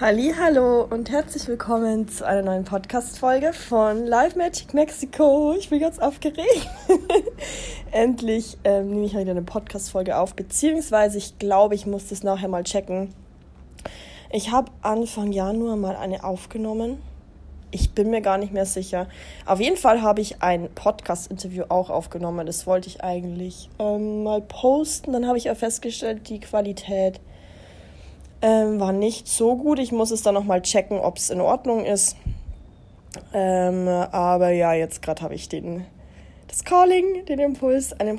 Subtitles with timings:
[0.00, 5.54] Hallo und herzlich willkommen zu einer neuen Podcast-Folge von Live Magic Mexico.
[5.56, 6.68] Ich bin ganz aufgeregt.
[7.92, 12.48] Endlich ähm, nehme ich wieder eine Podcast-Folge auf, beziehungsweise ich glaube, ich muss das nachher
[12.48, 13.14] mal checken.
[14.32, 16.98] Ich habe Anfang Januar mal eine aufgenommen.
[17.70, 19.06] Ich bin mir gar nicht mehr sicher.
[19.46, 22.46] Auf jeden Fall habe ich ein Podcast-Interview auch aufgenommen.
[22.46, 25.12] Das wollte ich eigentlich ähm, mal posten.
[25.12, 27.20] Dann habe ich auch festgestellt, die Qualität
[28.44, 29.78] ähm, war nicht so gut.
[29.78, 32.14] Ich muss es dann nochmal checken, ob es in Ordnung ist.
[33.32, 35.86] Ähm, aber ja, jetzt gerade habe ich den,
[36.48, 38.14] das Calling, den Impuls, eine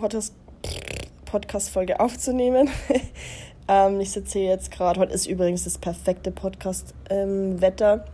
[1.25, 2.69] Podcast-Folge aufzunehmen.
[3.67, 4.99] ähm, ich sitze hier jetzt gerade.
[4.99, 8.05] Heute ist übrigens das perfekte Podcast-Wetter.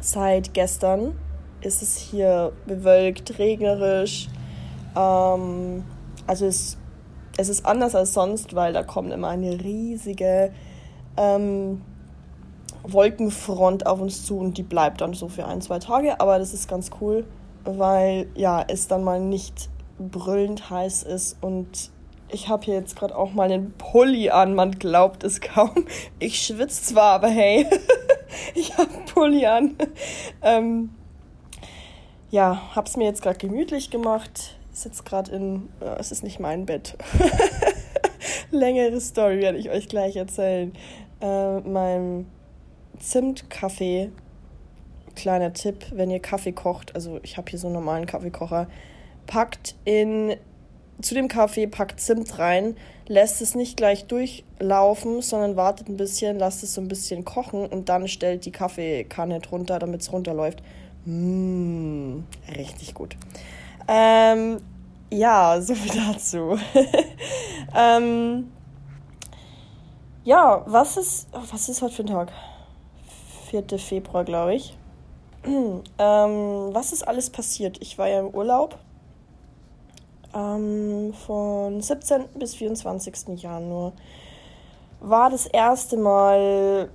[0.00, 1.14] Seit gestern
[1.60, 4.28] ist es hier bewölkt, regnerisch.
[4.96, 5.84] Ähm,
[6.26, 6.78] also es,
[7.36, 10.52] es ist anders als sonst, weil da kommt immer eine riesige
[11.18, 11.82] ähm,
[12.82, 16.20] Wolkenfront auf uns zu und die bleibt dann so für ein, zwei Tage.
[16.20, 17.26] Aber das ist ganz cool,
[17.64, 21.90] weil ja, es dann mal nicht brüllend heiß ist und
[22.30, 25.86] ich habe hier jetzt gerade auch mal einen Pulli an, man glaubt es kaum.
[26.18, 27.66] Ich schwitze zwar, aber hey,
[28.54, 29.76] ich habe einen Pulli an.
[30.42, 30.90] Ähm,
[32.30, 34.58] ja, es mir jetzt gerade gemütlich gemacht.
[34.72, 36.98] Sitze gerade in, äh, es ist nicht mein Bett.
[38.50, 40.72] Längere Story werde ich euch gleich erzählen
[41.20, 42.26] äh, meinem
[42.98, 44.10] Zimtkaffee.
[45.14, 48.68] Kleiner Tipp, wenn ihr Kaffee kocht, also ich habe hier so einen normalen Kaffeekocher,
[49.26, 50.36] packt in
[51.00, 56.38] zu dem Kaffee, packt Zimt rein, lässt es nicht gleich durchlaufen, sondern wartet ein bisschen,
[56.38, 60.62] lasst es so ein bisschen kochen und dann stellt die Kaffeekanne drunter, damit es runterläuft.
[61.04, 62.24] Mmh,
[62.56, 63.16] richtig gut.
[63.86, 64.58] Ähm,
[65.10, 66.58] ja, so viel dazu.
[67.76, 68.48] ähm,
[70.28, 72.32] ja, was ist, was ist heute für ein Tag?
[73.46, 73.78] 4.
[73.78, 74.76] Februar, glaube ich.
[75.44, 77.80] ähm, was ist alles passiert?
[77.80, 78.78] Ich war ja im Urlaub
[80.34, 82.26] ähm, von 17.
[82.38, 83.40] bis 24.
[83.40, 83.92] Januar.
[85.00, 86.90] War das erste Mal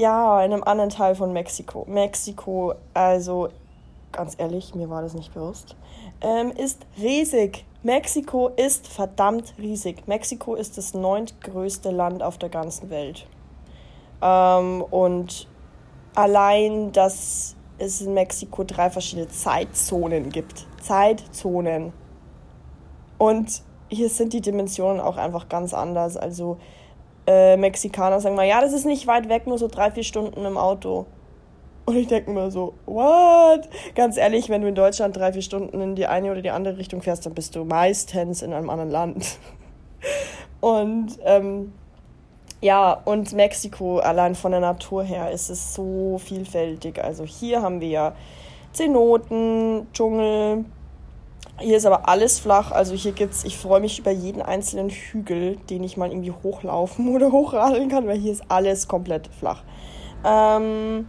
[0.00, 1.84] ja in einem anderen Teil von Mexiko.
[1.88, 3.50] Mexiko, also
[4.10, 5.76] ganz ehrlich, mir war das nicht bewusst,
[6.22, 7.64] ähm, ist riesig.
[7.82, 10.06] Mexiko ist verdammt riesig.
[10.06, 13.26] Mexiko ist das neuntgrößte Land auf der ganzen Welt.
[14.22, 15.48] Ähm, und
[16.14, 20.66] allein, dass es in Mexiko drei verschiedene Zeitzonen gibt.
[20.80, 21.92] Zeitzonen.
[23.18, 26.16] Und hier sind die Dimensionen auch einfach ganz anders.
[26.16, 26.58] Also
[27.26, 30.44] äh, Mexikaner sagen mal, ja, das ist nicht weit weg, nur so drei, vier Stunden
[30.44, 31.06] im Auto.
[31.84, 33.68] Und ich denke mir so, what?
[33.94, 36.78] Ganz ehrlich, wenn du in Deutschland drei, vier Stunden in die eine oder die andere
[36.78, 39.38] Richtung fährst, dann bist du meistens in einem anderen Land.
[40.60, 41.72] Und ähm,
[42.62, 47.02] ja, und Mexiko, allein von der Natur her, ist es so vielfältig.
[47.02, 48.12] Also hier haben wir ja
[48.72, 50.64] Zenoten, Dschungel.
[51.58, 52.70] Hier ist aber alles flach.
[52.70, 57.08] Also hier gibt's, ich freue mich über jeden einzelnen Hügel, den ich mal irgendwie hochlaufen
[57.14, 59.64] oder hochradeln kann, weil hier ist alles komplett flach.
[60.24, 61.08] Ähm,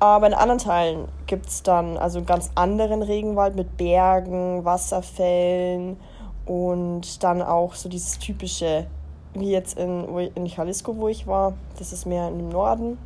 [0.00, 5.98] aber in anderen Teilen gibt es dann also einen ganz anderen Regenwald mit Bergen, Wasserfällen
[6.46, 8.86] und dann auch so dieses typische,
[9.34, 11.52] wie jetzt in, in Jalisco, wo ich war.
[11.78, 12.96] Das ist mehr im Norden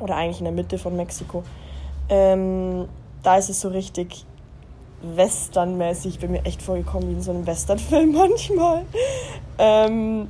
[0.00, 1.42] oder eigentlich in der Mitte von Mexiko.
[2.10, 2.86] Ähm,
[3.22, 4.26] da ist es so richtig
[5.02, 6.14] westernmäßig.
[6.14, 8.84] Ich bin mir echt vorgekommen wie in so einem Westernfilm manchmal.
[9.58, 10.28] Ähm,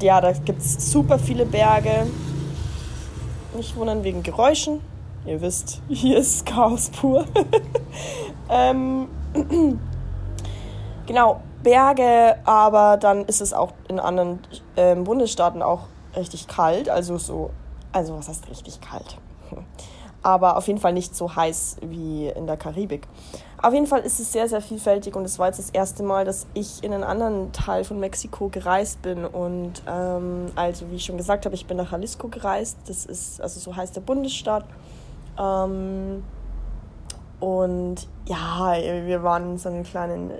[0.00, 2.06] ja, da gibt es super viele Berge
[3.56, 4.80] nicht wundern wegen Geräuschen.
[5.24, 7.24] Ihr wisst, hier ist Chaos pur.
[8.48, 9.08] ähm,
[11.06, 14.38] genau, Berge, aber dann ist es auch in anderen
[14.76, 16.88] ähm, Bundesstaaten auch richtig kalt.
[16.88, 17.50] Also so,
[17.90, 19.18] also was heißt richtig kalt?
[20.22, 23.08] aber auf jeden Fall nicht so heiß wie in der Karibik.
[23.62, 26.24] Auf jeden Fall ist es sehr, sehr vielfältig und es war jetzt das erste Mal,
[26.24, 29.24] dass ich in einen anderen Teil von Mexiko gereist bin.
[29.24, 32.76] Und ähm, also, wie ich schon gesagt habe, ich bin nach Jalisco gereist.
[32.86, 34.64] Das ist, also so heißt der Bundesstaat.
[35.38, 36.22] Ähm,
[37.40, 38.74] und ja,
[39.04, 40.32] wir waren in so einem kleinen,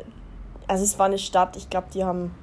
[0.66, 2.34] also es war eine Stadt, ich glaube, die haben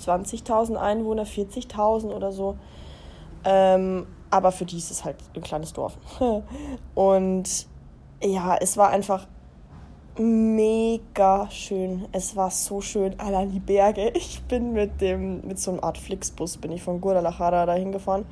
[0.00, 2.56] 20.000 Einwohner, 40.000 oder so.
[3.44, 5.96] Ähm, aber für die ist es halt ein kleines Dorf.
[6.94, 7.66] Und
[8.24, 9.26] ja, es war einfach
[10.18, 12.06] mega schön.
[12.12, 13.18] Es war so schön.
[13.18, 14.12] Allein die Berge.
[14.16, 18.26] Ich bin mit dem, mit so einer Art Flixbus, bin ich von Guadalajara dahin gefahren.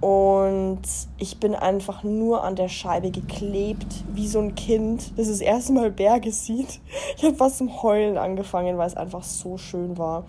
[0.00, 0.82] Und
[1.16, 5.72] ich bin einfach nur an der Scheibe geklebt, wie so ein Kind, das das erste
[5.72, 6.80] Mal Berge sieht.
[7.16, 10.24] Ich habe fast zum Heulen angefangen, weil es einfach so schön war.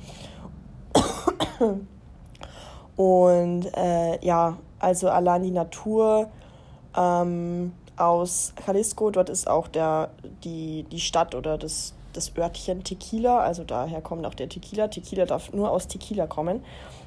[2.96, 6.30] Und äh, ja, also allein die Natur
[6.98, 10.10] ähm, aus Jalisco, dort ist auch der,
[10.44, 14.88] die, die Stadt oder das, das Örtchen Tequila, also daher kommt auch der Tequila.
[14.88, 16.64] Tequila darf nur aus Tequila kommen.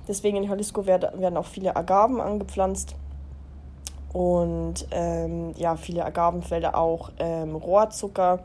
[0.09, 2.97] Deswegen in Jalisco werden, werden auch viele Agaven angepflanzt
[4.13, 8.41] und ähm, ja, viele Agavenfelder auch ähm, Rohrzucker.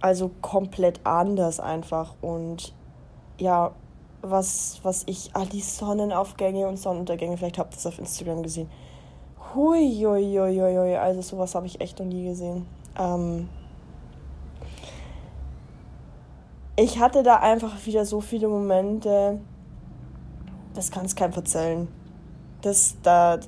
[0.00, 2.14] Also komplett anders einfach.
[2.20, 2.72] Und
[3.38, 3.72] ja,
[4.22, 8.70] was, was ich, ah, die Sonnenaufgänge und Sonnenuntergänge, vielleicht habt ihr das auf Instagram gesehen.
[9.54, 12.66] Hui, hui, hui, hui, also sowas habe ich echt noch nie gesehen.
[12.98, 13.48] Ähm,
[16.76, 19.40] ich hatte da einfach wieder so viele Momente,
[20.74, 21.88] das kann es keinem verzählen.
[22.60, 23.40] Das, da,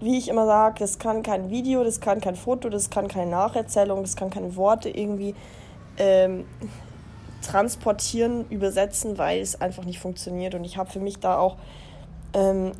[0.00, 3.30] wie ich immer sage, das kann kein Video, das kann kein Foto, das kann keine
[3.30, 5.36] Nacherzählung, das kann keine Worte irgendwie
[5.98, 6.46] ähm,
[7.42, 10.54] transportieren, übersetzen, weil es einfach nicht funktioniert.
[10.54, 11.56] Und ich habe für mich da auch
[12.32, 12.72] ähm,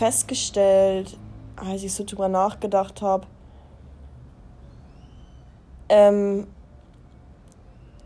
[0.00, 1.18] festgestellt,
[1.56, 3.26] als ich so drüber nachgedacht habe,
[5.90, 6.46] ähm,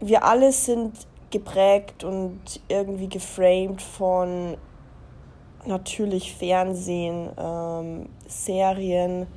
[0.01, 0.93] wir alle sind
[1.31, 4.57] geprägt und irgendwie geframed von
[5.67, 9.29] natürlich Fernsehen, ähm, Serien.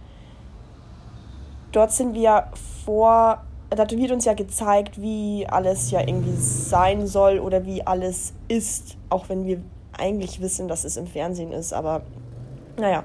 [1.72, 2.48] Dort sind wir
[2.84, 8.34] vor da wird uns ja gezeigt, wie alles ja irgendwie sein soll oder wie alles
[8.48, 9.62] ist, auch wenn wir
[9.92, 12.02] eigentlich wissen, dass es im Fernsehen ist, aber
[12.78, 13.04] naja.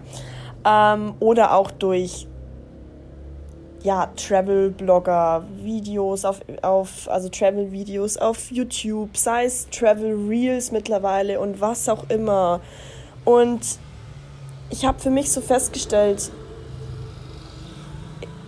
[0.64, 2.26] Ähm, oder auch durch
[3.82, 11.88] ja, Travel-Blogger, Videos auf, auf, also Travel-Videos auf YouTube, sei es Travel-Reels mittlerweile und was
[11.88, 12.60] auch immer.
[13.24, 13.78] Und
[14.70, 16.30] ich habe für mich so festgestellt,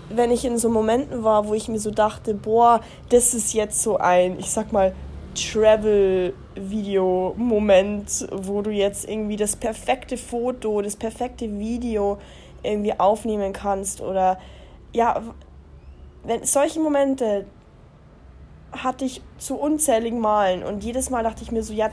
[0.08, 3.82] wenn ich in so Momenten war, wo ich mir so dachte, boah, das ist jetzt
[3.82, 4.94] so ein, ich sag mal,
[6.54, 12.18] Travel-Video-Moment, wo du jetzt irgendwie das perfekte Foto, das perfekte Video
[12.62, 14.38] irgendwie aufnehmen kannst oder
[14.92, 15.22] ja,
[16.22, 17.46] wenn solche Momente
[18.72, 21.90] hatte ich zu unzähligen Malen und jedes Mal dachte ich mir so, ja,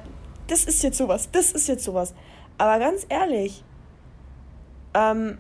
[0.48, 2.14] das ist jetzt sowas, das ist jetzt sowas.
[2.58, 3.64] Aber ganz ehrlich,
[4.94, 5.38] ähm,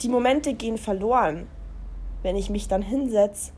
[0.00, 1.46] die Momente gehen verloren,
[2.22, 3.52] wenn ich mich dann hinsetze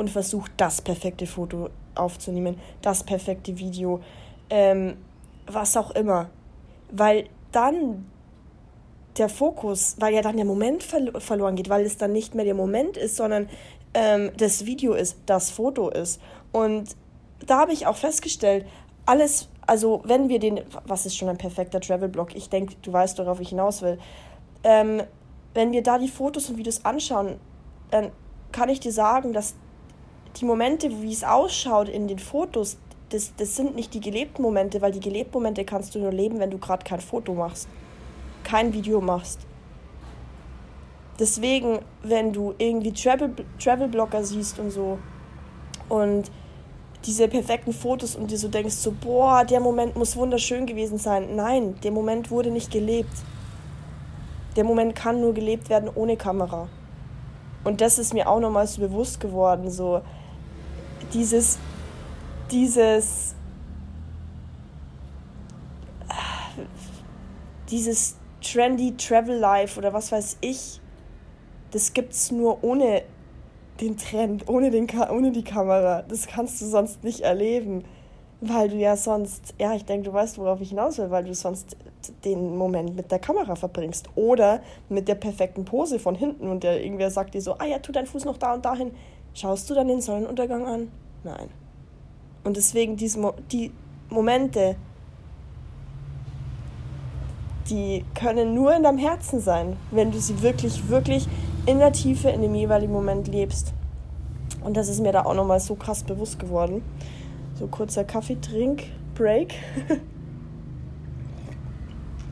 [0.00, 4.00] und versuche, das perfekte Foto aufzunehmen, das perfekte Video,
[4.50, 4.96] ähm,
[5.46, 6.30] was auch immer.
[6.90, 8.06] Weil dann
[9.16, 12.44] der Fokus, weil ja dann der Moment ver verloren geht, weil es dann nicht mehr
[12.44, 13.48] der Moment ist, sondern
[13.94, 16.20] ähm, das Video ist, das Foto ist.
[16.52, 16.96] Und
[17.46, 18.66] da habe ich auch festgestellt,
[19.06, 22.34] alles, also wenn wir den, was ist schon ein perfekter Travel-Blog?
[22.34, 23.98] Ich denke, du weißt, worauf ich hinaus will
[24.62, 25.02] ähm,
[25.54, 27.36] wenn wir da die Fotos und Videos anschauen,
[27.90, 28.12] dann
[28.52, 29.54] kann ich dir sagen, dass
[30.36, 32.78] die Momente, wie es ausschaut in den Fotos,
[33.08, 36.38] das, das sind nicht die gelebten Momente, weil die gelebten Momente kannst du nur leben,
[36.38, 37.68] wenn du gerade kein Foto machst,
[38.44, 39.40] kein Video machst.
[41.18, 44.98] Deswegen, wenn du irgendwie Travel, Travel-Blogger siehst und so
[45.88, 46.30] und
[47.04, 51.34] diese perfekten Fotos und dir so denkst, so, boah, der Moment muss wunderschön gewesen sein.
[51.34, 53.16] Nein, der Moment wurde nicht gelebt
[54.56, 56.68] der Moment kann nur gelebt werden ohne Kamera.
[57.62, 60.02] Und das ist mir auch nochmal so bewusst geworden, so
[61.12, 61.58] dieses,
[62.50, 63.34] dieses,
[67.70, 70.80] dieses trendy Travel Life oder was weiß ich,
[71.70, 73.02] das gibt's nur ohne
[73.80, 76.02] den Trend, ohne, den, ohne die Kamera.
[76.02, 77.84] Das kannst du sonst nicht erleben,
[78.40, 81.34] weil du ja sonst, ja, ich denke, du weißt, worauf ich hinaus will, weil du
[81.34, 81.76] sonst
[82.24, 86.82] den Moment mit der Kamera verbringst oder mit der perfekten Pose von hinten und der
[86.82, 88.92] irgendwer sagt dir so, ah ja, tu deinen Fuß noch da und dahin.
[89.34, 90.90] Schaust du dann den Sonnenuntergang an?
[91.24, 91.48] Nein.
[92.44, 93.72] Und deswegen diese, die
[94.08, 94.76] Momente,
[97.68, 101.28] die können nur in deinem Herzen sein, wenn du sie wirklich, wirklich
[101.66, 103.72] in der Tiefe in dem jeweiligen Moment lebst.
[104.62, 106.82] Und das ist mir da auch nochmal so krass bewusst geworden.
[107.54, 109.54] So kurzer Kaffeetrink-Break.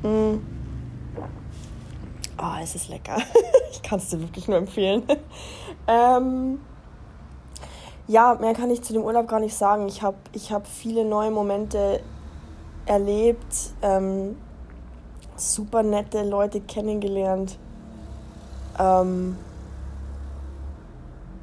[0.00, 0.38] Mm.
[2.40, 3.16] Oh, es ist lecker.
[3.72, 5.02] ich kann es dir wirklich nur empfehlen.
[5.88, 6.60] ähm,
[8.08, 9.86] ja, mehr kann ich zu dem Urlaub gar nicht sagen.
[9.86, 12.00] Ich habe ich hab viele neue Momente
[12.86, 14.36] erlebt, ähm,
[15.36, 17.58] super nette Leute kennengelernt.
[18.78, 19.36] Ähm,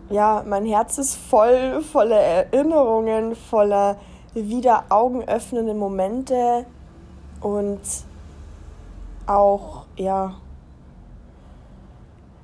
[0.10, 3.98] ja, mein Herz ist voll, voller Erinnerungen, voller
[4.34, 6.66] wieder augenöffnende Momente
[7.42, 7.80] und
[9.28, 10.36] auch, ja,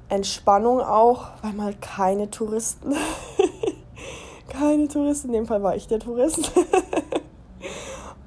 [0.10, 2.94] Entspannung auch, weil mal keine Touristen,
[4.52, 6.52] keine Touristen, in dem Fall war ich der Tourist,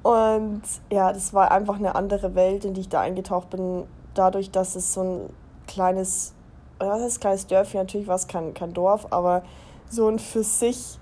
[0.05, 3.87] Und ja, das war einfach eine andere Welt, in die ich da eingetaucht bin.
[4.13, 5.29] Dadurch, dass es so ein
[5.65, 6.35] kleines,
[6.77, 9.41] was heißt kleines Dörfchen, natürlich war es kein, kein Dorf, aber
[9.89, 10.99] so ein für sich,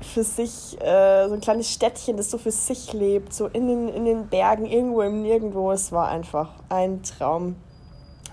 [0.00, 3.88] für sich, äh, so ein kleines Städtchen, das so für sich lebt, so in den,
[3.88, 5.70] in den Bergen, irgendwo im Nirgendwo.
[5.70, 7.54] Es war einfach ein Traum.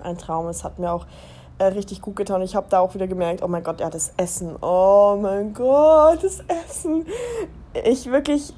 [0.01, 0.47] Ein Traum.
[0.47, 1.05] Es hat mir auch
[1.59, 2.41] äh, richtig gut getan.
[2.41, 4.55] Ich habe da auch wieder gemerkt, oh mein Gott, ja, das Essen.
[4.61, 7.05] Oh mein Gott, das Essen
[7.85, 8.53] ich wirklich,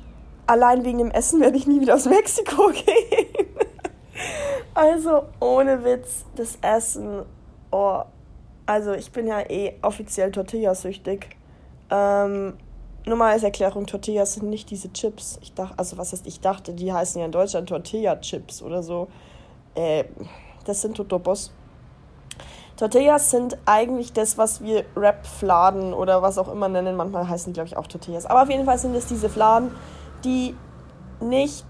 [0.47, 3.47] allein wegen dem Essen werde ich nie wieder aus Mexiko gehen.
[4.73, 7.23] also ohne Witz, das Essen,
[7.71, 8.01] oh,
[8.65, 11.29] also ich bin ja eh offiziell Tortillasüchtig.
[11.89, 12.57] Ähm,
[13.05, 15.39] nur mal als Erklärung, Tortillas sind nicht diese Chips.
[15.41, 19.07] Ich dachte, also was heißt, ich dachte, die heißen ja in Deutschland Tortilla-Chips oder so.
[19.73, 20.03] Äh,
[20.65, 21.51] das sind Totopos.
[22.79, 26.95] Tortillas sind eigentlich das, was wir Rap-Fladen oder was auch immer nennen.
[26.95, 28.25] Manchmal heißen die, glaube ich, auch Tortillas.
[28.25, 29.71] Aber auf jeden Fall sind es diese Fladen,
[30.23, 30.55] die
[31.19, 31.65] nicht,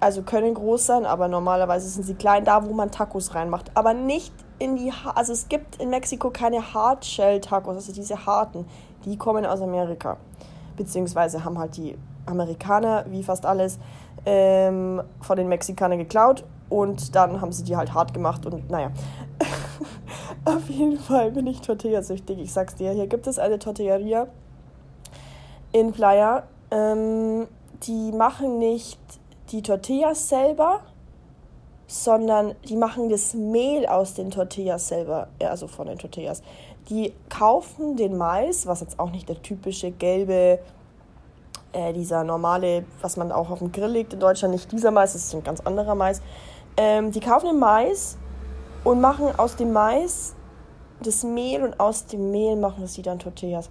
[0.00, 3.70] also können groß sein, aber normalerweise sind sie klein, da wo man Tacos reinmacht.
[3.74, 8.64] Aber nicht in die, also es gibt in Mexiko keine Hardshell-Tacos, also diese harten,
[9.04, 10.16] die kommen aus Amerika.
[10.78, 13.78] Beziehungsweise haben halt die Amerikaner, wie fast alles,
[14.24, 16.42] ähm, von den Mexikanern geklaut
[16.72, 18.90] und dann haben sie die halt hart gemacht und naja.
[20.44, 22.38] Auf jeden Fall bin ich Tortillasüchtig.
[22.38, 24.26] Ich sag's dir, hier gibt es eine Tortilleria
[25.72, 26.44] in Playa.
[26.70, 27.46] Ähm,
[27.84, 29.00] die machen nicht
[29.50, 30.80] die Tortillas selber,
[31.86, 36.42] sondern die machen das Mehl aus den Tortillas selber, also von den Tortillas.
[36.88, 40.58] Die kaufen den Mais, was jetzt auch nicht der typische gelbe,
[41.72, 45.12] äh, dieser normale, was man auch auf dem Grill legt in Deutschland, nicht dieser Mais,
[45.12, 46.22] das ist ein ganz anderer Mais.
[46.76, 48.16] Ähm, die kaufen den Mais
[48.84, 50.34] und machen aus dem Mais
[51.02, 53.70] das Mehl und aus dem Mehl machen sie dann Tortillas.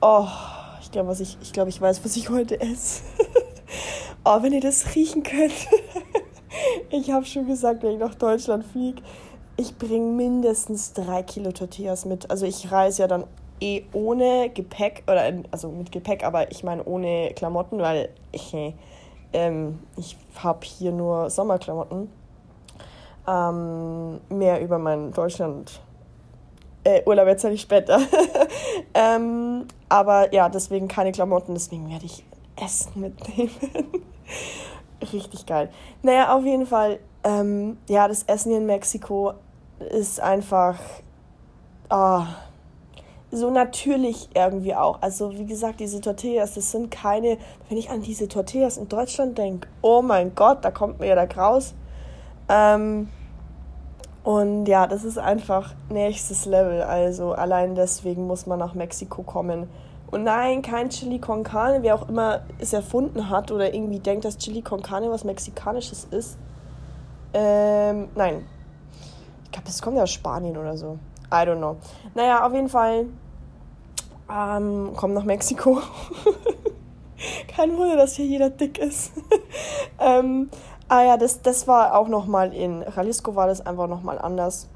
[0.00, 0.26] Oh,
[0.80, 3.02] ich glaube, ich, ich, glaub, ich weiß, was ich heute esse.
[4.24, 5.52] oh, wenn ihr das riechen könnt.
[6.90, 9.02] ich habe schon gesagt, wenn ich nach Deutschland fliege,
[9.56, 12.30] ich bringe mindestens drei Kilo Tortillas mit.
[12.30, 13.24] Also ich reise ja dann
[13.60, 18.54] eh ohne Gepäck, oder also mit Gepäck, aber ich meine ohne Klamotten, weil ich,
[19.32, 22.19] ähm, ich habe hier nur Sommerklamotten.
[23.30, 25.80] Ähm, mehr über meinen Deutschland.
[26.82, 28.00] Äh, Urlaub erzähle ich später.
[28.94, 32.24] ähm, aber ja, deswegen keine Klamotten, deswegen werde ich
[32.60, 33.50] Essen mitnehmen.
[35.12, 35.70] Richtig geil.
[36.02, 39.34] Naja, auf jeden Fall, ähm, ja, das Essen in Mexiko
[39.78, 40.78] ist einfach
[41.90, 42.22] oh,
[43.30, 45.00] so natürlich irgendwie auch.
[45.02, 49.38] Also, wie gesagt, diese Tortillas, das sind keine, wenn ich an diese Tortillas in Deutschland
[49.38, 51.74] denke, oh mein Gott, da kommt mir ja der Graus.
[52.48, 53.08] Ähm,
[54.22, 56.82] und ja, das ist einfach nächstes Level.
[56.82, 59.68] Also allein deswegen muss man nach Mexiko kommen.
[60.10, 64.24] Und nein, kein Chili con Carne, wer auch immer es erfunden hat oder irgendwie denkt,
[64.24, 66.36] dass Chili con Carne was Mexikanisches ist.
[67.32, 68.44] Ähm, nein.
[69.44, 70.98] Ich glaube, das kommt ja aus Spanien oder so.
[71.32, 71.76] I don't know.
[72.14, 73.06] Naja, auf jeden Fall
[74.32, 75.80] ähm, komm nach Mexiko.
[77.48, 79.12] Kein Wunder, dass hier jeder dick ist.
[79.98, 80.50] ähm,
[80.92, 84.68] Ah ja, das, das war auch nochmal in Jalisco war das einfach nochmal anders.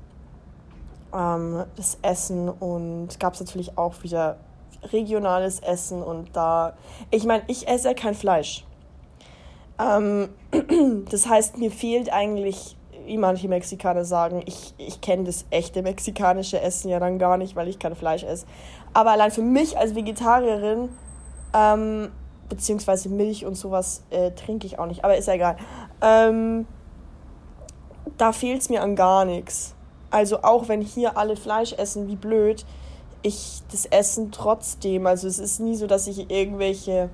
[1.12, 4.36] Ähm, das Essen und gab es natürlich auch wieder
[4.84, 6.74] regionales Essen und da,
[7.10, 8.64] ich meine, ich esse ja kein Fleisch.
[9.80, 10.28] Ähm,
[11.10, 16.60] das heißt, mir fehlt eigentlich, wie manche Mexikaner sagen, ich, ich kenne das echte mexikanische
[16.60, 18.46] Essen ja dann gar nicht, weil ich kein Fleisch esse.
[18.92, 20.90] Aber allein für mich als Vegetarierin
[21.52, 22.12] ähm,
[22.54, 25.56] beziehungsweise Milch und sowas äh, trinke ich auch nicht, aber ist ja egal.
[26.00, 26.66] Ähm,
[28.16, 29.74] da fehlt es mir an gar nichts.
[30.10, 32.64] Also auch wenn hier alle Fleisch essen, wie blöd,
[33.22, 35.06] ich das Essen trotzdem.
[35.06, 37.10] Also es ist nie so, dass ich irgendwelche,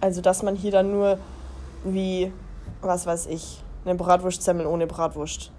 [0.00, 1.18] also dass man hier dann nur
[1.84, 2.32] wie,
[2.80, 5.50] was weiß ich, eine Bratwurstsemmel ohne Bratwurst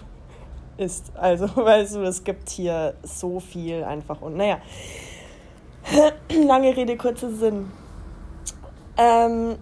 [0.76, 1.12] isst.
[1.14, 4.58] Also weißt du, es gibt hier so viel einfach und naja.
[6.46, 7.70] Lange Rede, kurzer Sinn.
[8.98, 9.56] Ähm,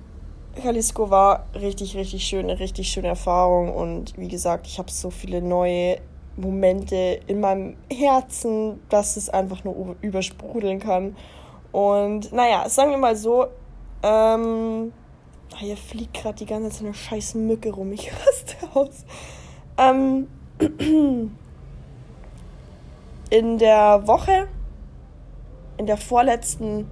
[0.63, 5.11] Jalisco war richtig, richtig schön, eine richtig schöne Erfahrung und wie gesagt, ich habe so
[5.11, 5.99] viele neue
[6.37, 11.17] Momente in meinem Herzen, dass es einfach nur übersprudeln kann.
[11.73, 13.49] Und naja, sagen wir mal so,
[14.03, 14.93] ähm,
[15.59, 19.05] hier fliegt gerade die ganze Zeit eine scheiß Mücke rum, ich raste aus.
[19.77, 20.29] Ähm,
[23.31, 24.49] in der Woche,
[25.77, 26.89] in der vorletzten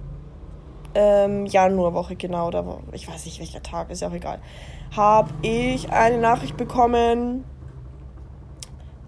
[0.95, 4.39] ähm, Januarwoche genau, oder ich weiß nicht welcher Tag, ist ja auch egal,
[4.95, 7.43] habe ich eine Nachricht bekommen,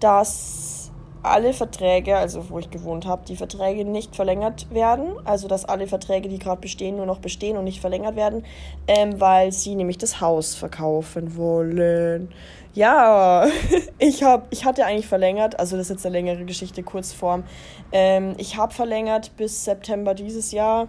[0.00, 0.78] dass
[1.22, 5.14] alle Verträge, also wo ich gewohnt habe, die Verträge nicht verlängert werden.
[5.24, 8.44] Also dass alle Verträge, die gerade bestehen, nur noch bestehen und nicht verlängert werden,
[8.86, 12.28] ähm, weil sie nämlich das Haus verkaufen wollen.
[12.74, 13.46] Ja,
[13.98, 17.44] ich, hab, ich hatte eigentlich verlängert, also das ist jetzt eine längere Geschichte, Kurzform.
[17.92, 20.88] Ähm, ich habe verlängert bis September dieses Jahr.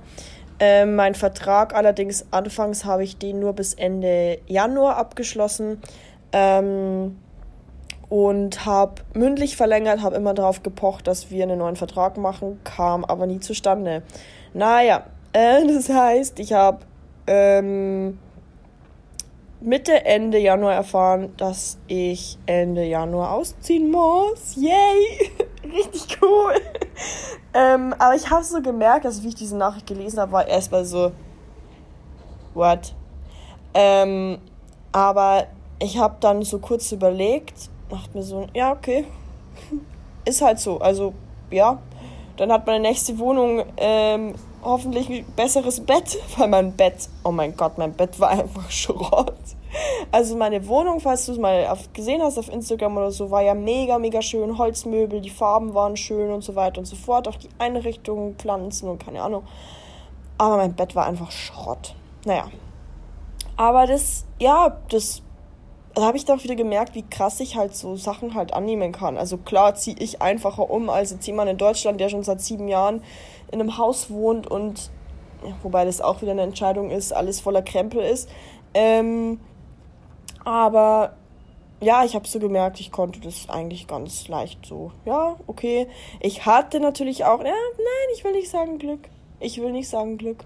[0.60, 5.82] Ähm, mein Vertrag allerdings, anfangs habe ich den nur bis Ende Januar abgeschlossen.
[6.32, 7.18] Ähm,
[8.10, 13.06] und habe mündlich verlängert, habe immer darauf gepocht, dass wir einen neuen Vertrag machen, kam
[13.06, 14.02] aber nie zustande.
[14.54, 16.80] Naja, äh, das heißt, ich habe
[17.28, 18.18] ähm,
[19.62, 24.56] Mitte, Ende Januar erfahren, dass ich Ende Januar ausziehen muss.
[24.56, 25.32] Yay!
[25.64, 26.54] Richtig cool.
[27.54, 30.86] ähm, aber ich habe so gemerkt, also wie ich diese Nachricht gelesen habe, war erstmal
[30.86, 31.12] so,
[32.54, 32.96] what?
[33.74, 34.40] Ähm,
[34.92, 35.48] aber
[35.80, 39.06] ich habe dann so kurz überlegt dachte mir so, ja, okay.
[40.26, 40.80] Ist halt so.
[40.80, 41.14] Also,
[41.52, 41.80] ja.
[42.38, 47.56] Dann hat meine nächste Wohnung ähm, hoffentlich ein besseres Bett, weil mein Bett, oh mein
[47.56, 49.34] Gott, mein Bett war einfach Schrott.
[50.12, 53.54] Also meine Wohnung, falls du es mal gesehen hast auf Instagram oder so, war ja
[53.54, 54.58] mega, mega schön.
[54.58, 57.28] Holzmöbel, die Farben waren schön und so weiter und so fort.
[57.28, 59.44] Auch die Einrichtungen, Pflanzen und keine Ahnung.
[60.38, 61.94] Aber mein Bett war einfach Schrott.
[62.26, 62.48] Naja.
[63.58, 65.22] Aber das, ja, das
[65.96, 69.18] da habe ich dann wieder gemerkt, wie krass ich halt so Sachen halt annehmen kann.
[69.18, 72.68] Also klar ziehe ich einfacher um als jetzt jemand in Deutschland, der schon seit sieben
[72.68, 73.04] Jahren
[73.52, 74.90] in einem Haus wohnt und
[75.64, 78.30] wobei das auch wieder eine Entscheidung ist, alles voller Krempel ist.
[78.74, 79.40] Ähm,
[80.44, 81.14] aber
[81.82, 84.92] ja, ich habe so gemerkt, ich konnte das eigentlich ganz leicht so.
[85.06, 85.88] Ja, okay.
[86.20, 89.10] Ich hatte natürlich auch, ja, nein, ich will nicht sagen Glück.
[89.40, 90.46] Ich will nicht sagen Glück.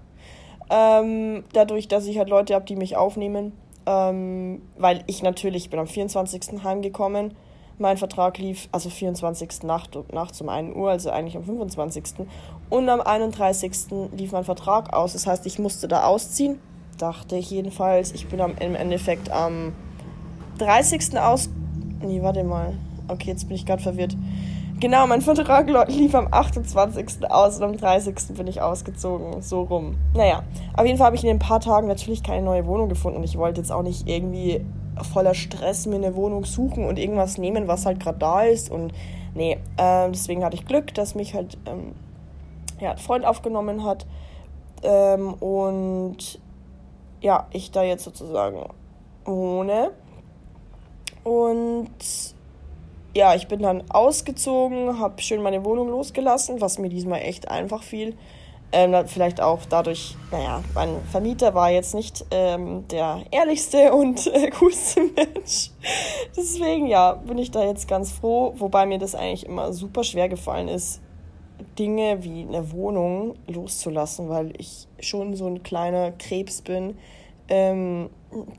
[0.70, 3.52] Ähm, dadurch, dass ich halt Leute habe, die mich aufnehmen
[3.86, 6.62] ähm, weil ich natürlich, ich bin am 24.
[6.62, 7.34] heimgekommen,
[7.78, 9.62] mein Vertrag lief, also 24.
[9.64, 12.26] Nacht, nachts um 1 Uhr, also eigentlich am 25.
[12.70, 13.72] Und am 31.
[14.16, 16.58] lief mein Vertrag aus, das heißt, ich musste da ausziehen,
[16.98, 18.12] dachte ich jedenfalls.
[18.12, 19.72] Ich bin am, im Endeffekt am
[20.58, 21.18] 30.
[21.18, 21.50] aus...
[22.00, 22.74] Nee, warte mal.
[23.08, 24.16] Okay, jetzt bin ich gerade verwirrt.
[24.80, 27.30] Genau, mein Vertrag lief am 28.
[27.30, 28.36] aus und am 30.
[28.36, 29.40] bin ich ausgezogen.
[29.40, 29.96] So rum.
[30.14, 30.42] Naja,
[30.76, 33.24] auf jeden Fall habe ich in ein paar Tagen natürlich keine neue Wohnung gefunden und
[33.24, 34.64] ich wollte jetzt auch nicht irgendwie
[35.02, 38.70] voller Stress mir eine Wohnung suchen und irgendwas nehmen, was halt gerade da ist.
[38.70, 38.92] Und
[39.34, 41.92] nee, äh, deswegen hatte ich Glück, dass mich halt ähm,
[42.80, 44.06] ja, ein Freund aufgenommen hat.
[44.82, 46.40] Ähm, und
[47.20, 48.68] ja, ich da jetzt sozusagen
[49.24, 49.90] wohne.
[51.24, 51.88] Und
[53.14, 57.82] ja, ich bin dann ausgezogen, habe schön meine Wohnung losgelassen, was mir diesmal echt einfach
[57.82, 58.16] fiel.
[58.76, 64.50] Ähm, vielleicht auch dadurch, naja, mein Vermieter war jetzt nicht ähm, der ehrlichste und äh,
[64.50, 65.70] coolste Mensch.
[66.36, 70.28] Deswegen, ja, bin ich da jetzt ganz froh, wobei mir das eigentlich immer super schwer
[70.28, 71.00] gefallen ist,
[71.78, 76.98] Dinge wie eine Wohnung loszulassen, weil ich schon so ein kleiner Krebs bin,
[77.48, 78.10] ähm,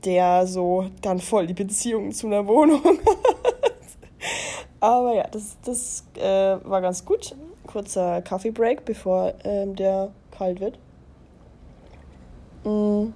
[0.06, 3.74] der so dann voll die Beziehung zu einer Wohnung hat.
[4.80, 7.36] Aber ja, das, das äh, war ganz gut.
[7.66, 10.78] Kurzer Kaffee-Break, bevor ähm, der kalt wird.
[12.64, 13.12] Mm.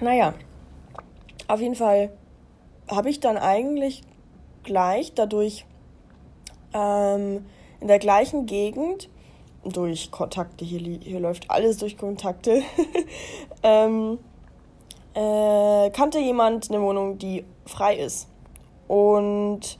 [0.00, 0.34] Naja,
[1.48, 2.10] auf jeden Fall
[2.90, 4.02] habe ich dann eigentlich
[4.62, 5.66] gleich dadurch
[6.72, 7.44] ähm,
[7.80, 9.08] in der gleichen Gegend
[9.64, 12.62] durch Kontakte, hier, hier läuft alles durch Kontakte,
[13.62, 14.18] ähm,
[15.14, 18.28] äh, kannte jemand eine Wohnung, die frei ist.
[18.88, 19.78] Und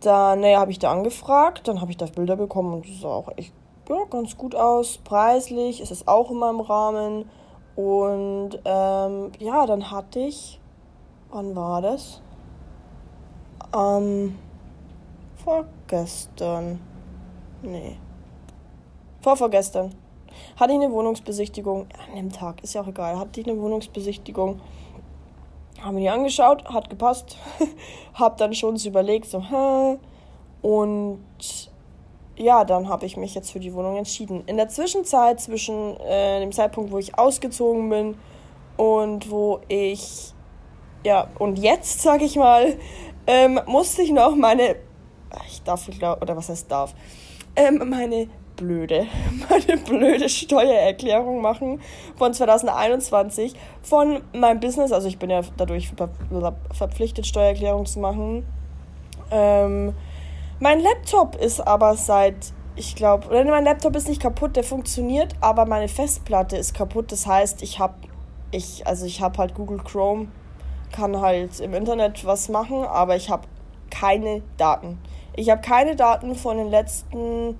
[0.00, 3.08] dann, naja, habe ich da angefragt, dann habe ich da Bilder bekommen und es sah
[3.08, 3.52] auch echt
[3.88, 4.98] ja, ganz gut aus.
[4.98, 7.28] Preislich ist es auch in meinem Rahmen.
[7.76, 10.60] Und ähm, ja, dann hatte ich,
[11.30, 12.22] wann war das?
[13.76, 14.38] Ähm,
[15.44, 16.80] vorgestern.
[17.62, 17.96] Nee.
[19.20, 19.94] Vorvorgestern.
[20.56, 21.86] Hatte ich eine Wohnungsbesichtigung.
[22.08, 23.18] An dem Tag, ist ja auch egal.
[23.18, 24.60] Hatte ich eine Wohnungsbesichtigung
[25.82, 27.36] haben wir die angeschaut, hat gepasst.
[28.14, 29.98] hab dann schon überlegt, so, hä?
[30.62, 31.70] Und
[32.36, 34.42] ja, dann habe ich mich jetzt für die Wohnung entschieden.
[34.46, 38.18] In der Zwischenzeit, zwischen äh, dem Zeitpunkt, wo ich ausgezogen bin
[38.76, 40.32] und wo ich,
[41.04, 42.76] ja, und jetzt, sag ich mal,
[43.26, 44.76] ähm, musste ich noch meine,
[45.46, 46.94] ich darf, oder was heißt darf,
[47.56, 48.28] ähm, meine
[48.60, 49.06] blöde,
[49.48, 51.80] meine blöde Steuererklärung machen
[52.16, 54.92] von 2021 von meinem Business.
[54.92, 55.90] Also ich bin ja dadurch
[56.72, 58.46] verpflichtet, Steuererklärung zu machen.
[59.30, 59.94] Ähm,
[60.60, 65.64] mein Laptop ist aber seit, ich glaube, mein Laptop ist nicht kaputt, der funktioniert, aber
[65.64, 67.10] meine Festplatte ist kaputt.
[67.12, 67.94] Das heißt, ich habe,
[68.50, 70.28] ich, also ich habe halt Google Chrome,
[70.92, 73.48] kann halt im Internet was machen, aber ich habe
[73.90, 74.98] keine Daten.
[75.34, 77.58] Ich habe keine Daten von den letzten,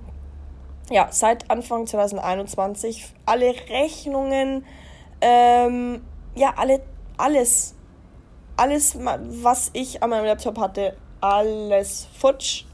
[0.89, 3.05] ja, seit Anfang 2021.
[3.25, 4.65] Alle Rechnungen,
[5.21, 6.01] ähm,
[6.35, 6.81] ja, alle,
[7.17, 7.75] alles.
[8.57, 12.65] Alles, was ich an meinem Laptop hatte, alles futsch.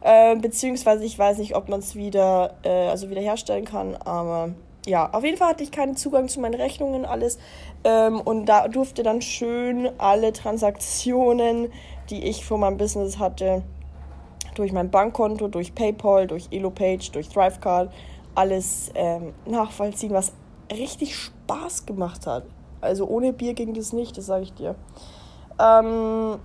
[0.00, 4.54] Äh, beziehungsweise ich weiß nicht, ob man es wieder, äh, also wiederherstellen kann, aber
[4.86, 7.38] ja, auf jeden Fall hatte ich keinen Zugang zu meinen Rechnungen, alles.
[7.82, 11.72] Ähm, und da durfte dann schön alle Transaktionen,
[12.08, 13.62] die ich für mein Business hatte,
[14.58, 17.90] durch mein Bankkonto, durch PayPal, durch EloPage, durch Thrivecard,
[18.34, 20.32] alles ähm, nachvollziehen, was
[20.70, 22.44] richtig Spaß gemacht hat.
[22.80, 24.74] Also ohne Bier ging das nicht, das sage ich dir.
[25.58, 26.38] Ähm,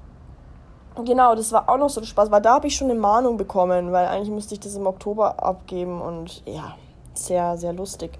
[1.03, 3.37] genau, das war auch noch so ein Spaß, weil da habe ich schon eine Mahnung
[3.37, 6.75] bekommen, weil eigentlich müsste ich das im Oktober abgeben und ja,
[7.13, 8.11] sehr, sehr lustig.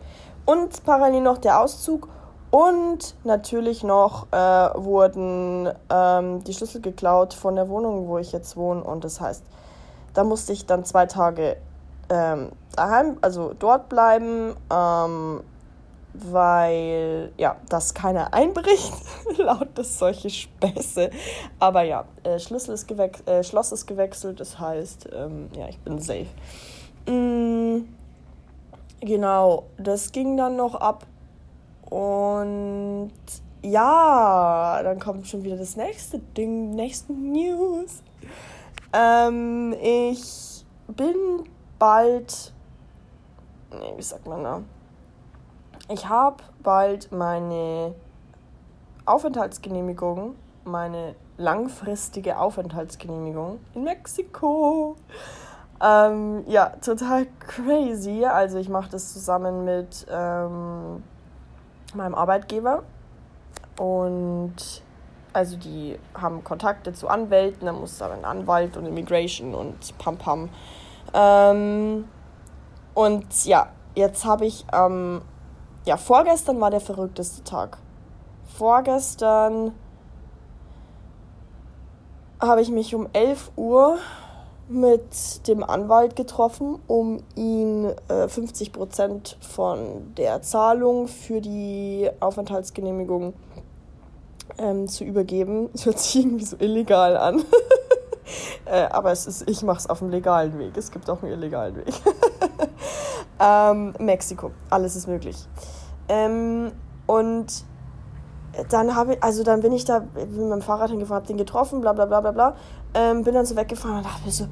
[0.46, 2.10] Und parallel noch der Auszug
[2.50, 8.58] und natürlich noch äh, wurden ähm, die Schlüssel geklaut von der Wohnung, wo ich jetzt
[8.58, 8.84] wohne.
[8.84, 9.46] Und das heißt,
[10.14, 11.58] da musste ich dann zwei Tage
[12.10, 15.42] ähm, daheim, also dort bleiben, ähm,
[16.14, 18.94] weil ja, dass keiner einbricht,
[19.38, 21.10] laut des solche Späße.
[21.60, 26.00] Aber ja, äh, Schlüssel ist äh, Schloss ist gewechselt, das heißt, ähm, ja, ich bin
[26.00, 26.28] safe.
[27.08, 27.88] Mm,
[29.00, 31.06] genau, das ging dann noch ab
[31.90, 33.12] und
[33.64, 38.02] ja, dann kommt schon wieder das nächste Ding, nächsten News.
[38.94, 41.16] Ähm, ich bin
[41.80, 42.54] bald.
[43.72, 44.62] Nee, wie sagt man da?
[45.90, 47.96] Ich habe bald meine
[49.06, 54.96] Aufenthaltsgenehmigung, meine langfristige Aufenthaltsgenehmigung in Mexiko.
[55.82, 58.26] Ähm, ja, total crazy.
[58.26, 61.04] Also ich mache das zusammen mit ähm,
[61.96, 62.84] meinem Arbeitgeber.
[63.80, 64.84] Und
[65.34, 70.18] also die haben Kontakte zu Anwälten, da muss dann ein Anwalt und Immigration und Pam
[70.18, 70.50] Pam.
[71.14, 72.06] Ähm,
[72.94, 75.22] und ja, jetzt habe ich, ähm,
[75.86, 77.78] ja, vorgestern war der verrückteste Tag.
[78.58, 79.74] Vorgestern
[82.42, 83.98] habe ich mich um 11 Uhr
[84.68, 93.34] mit dem Anwalt getroffen, um ihn äh, 50 Prozent von der Zahlung für die Aufenthaltsgenehmigung
[94.58, 95.70] ähm, zu übergeben.
[95.74, 97.44] Das hört sich irgendwie so illegal an.
[98.66, 100.78] äh, aber es ist, ich mache es auf dem legalen Weg.
[100.78, 101.94] Es gibt auch einen illegalen Weg.
[103.40, 105.38] ähm, Mexiko, alles ist möglich.
[106.10, 106.72] Ähm,
[107.08, 107.66] und
[108.70, 111.82] dann habe ich, also dann bin ich da mit meinem Fahrrad hingefahren, habe den getroffen,
[111.82, 112.56] bla bla bla bla bla.
[112.94, 114.48] Ähm, bin dann so weggefahren und dachte mir so,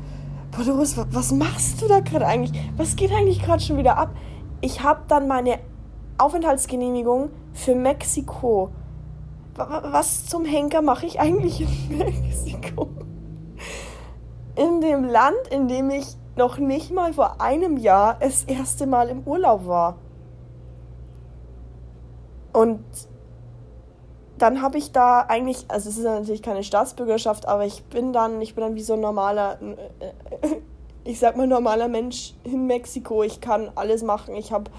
[0.52, 2.60] Boris, was machst du da gerade eigentlich?
[2.78, 4.10] Was geht eigentlich gerade schon wieder ab?
[4.62, 5.60] Ich habe dann meine
[6.18, 8.72] Aufenthaltsgenehmigung für Mexiko.
[9.60, 12.89] Was zum Henker mache ich eigentlich in Mexiko?
[14.56, 19.10] In dem Land, in dem ich noch nicht mal vor einem Jahr das erste Mal
[19.10, 19.98] im Urlaub war.
[22.54, 22.84] Und
[24.38, 28.41] dann habe ich da eigentlich, also es ist natürlich keine Staatsbürgerschaft, aber ich bin dann,
[28.41, 29.60] ich bin dann wie so ein normaler,
[31.04, 33.24] ich sag mal normaler Mensch in Mexiko.
[33.24, 34.36] Ich kann alles machen.
[34.36, 34.72] Ich habe,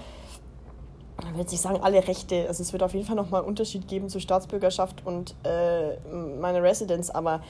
[1.29, 2.47] will jetzt nicht sagen alle Rechte.
[2.47, 5.97] Also es wird auf jeden Fall nochmal einen Unterschied geben zu Staatsbürgerschaft und äh,
[6.39, 7.41] meine Residence, aber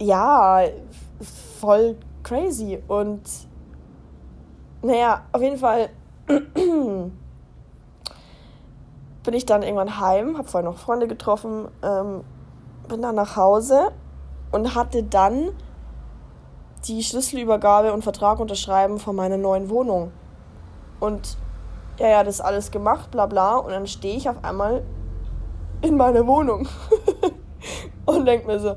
[0.00, 0.62] ja,
[1.60, 2.82] voll crazy.
[2.88, 3.22] Und
[4.82, 5.90] naja, auf jeden Fall
[6.26, 7.12] bin
[9.32, 12.22] ich dann irgendwann heim, habe vorher noch Freunde getroffen, ähm,
[12.88, 13.92] bin dann nach Hause
[14.52, 15.50] und hatte dann
[16.86, 20.12] die Schlüsselübergabe und Vertrag unterschreiben von meiner neuen Wohnung.
[21.00, 21.36] Und
[21.98, 23.56] ja, ja, das alles gemacht, bla bla.
[23.56, 24.82] Und dann stehe ich auf einmal
[25.82, 26.68] in meiner Wohnung
[28.06, 28.76] und denke mir so,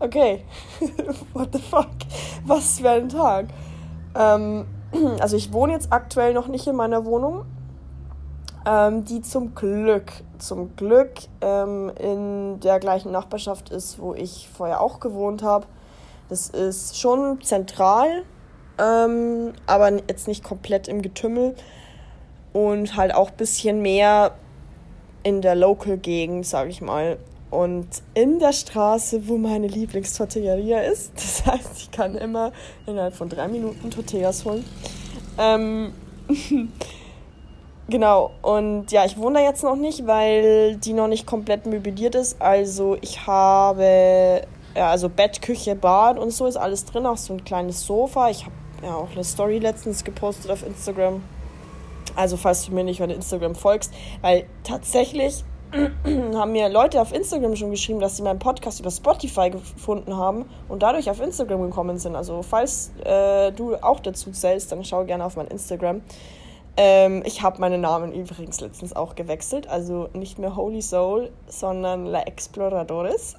[0.00, 0.44] okay,
[1.32, 1.88] what the fuck,
[2.46, 3.46] was für ein Tag.
[4.14, 4.66] Ähm,
[5.20, 7.44] also ich wohne jetzt aktuell noch nicht in meiner Wohnung,
[8.66, 14.80] ähm, die zum Glück, zum Glück ähm, in der gleichen Nachbarschaft ist, wo ich vorher
[14.80, 15.66] auch gewohnt habe.
[16.28, 18.24] Das ist schon zentral,
[18.78, 21.54] ähm, aber jetzt nicht komplett im Getümmel
[22.54, 24.32] und halt auch ein bisschen mehr
[25.22, 27.18] in der Local-Gegend, sage ich mal.
[27.50, 32.52] Und in der Straße, wo meine Lieblingstortilleria ist, das heißt, ich kann immer
[32.86, 34.64] innerhalb von drei Minuten Tortillas holen.
[35.38, 35.92] Ähm,
[37.86, 42.14] Genau, und ja, ich wohne da jetzt noch nicht, weil die noch nicht komplett möbliert
[42.14, 42.40] ist.
[42.40, 44.40] Also ich habe,
[44.74, 48.30] ja, also Bett, Küche, Bad und so ist alles drin, auch so ein kleines Sofa.
[48.30, 51.22] Ich habe ja auch eine Story letztens gepostet auf Instagram.
[52.16, 55.44] Also falls du mir nicht auf Instagram folgst, weil tatsächlich
[56.34, 60.44] haben mir Leute auf Instagram schon geschrieben, dass sie meinen Podcast über Spotify gefunden haben
[60.68, 62.14] und dadurch auf Instagram gekommen sind.
[62.14, 66.02] Also falls äh, du auch dazu zählst, dann schau gerne auf mein Instagram.
[66.76, 69.68] Ähm, ich habe meinen Namen übrigens letztens auch gewechselt.
[69.68, 73.36] Also nicht mehr Holy Soul, sondern La Exploradores.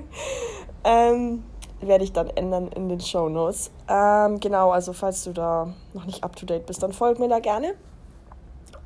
[0.84, 1.44] ähm,
[1.80, 3.70] werde ich dann ändern in den Show Notes.
[3.88, 7.28] Ähm, genau, also falls du da noch nicht up to date bist, dann folg mir
[7.28, 7.74] da gerne.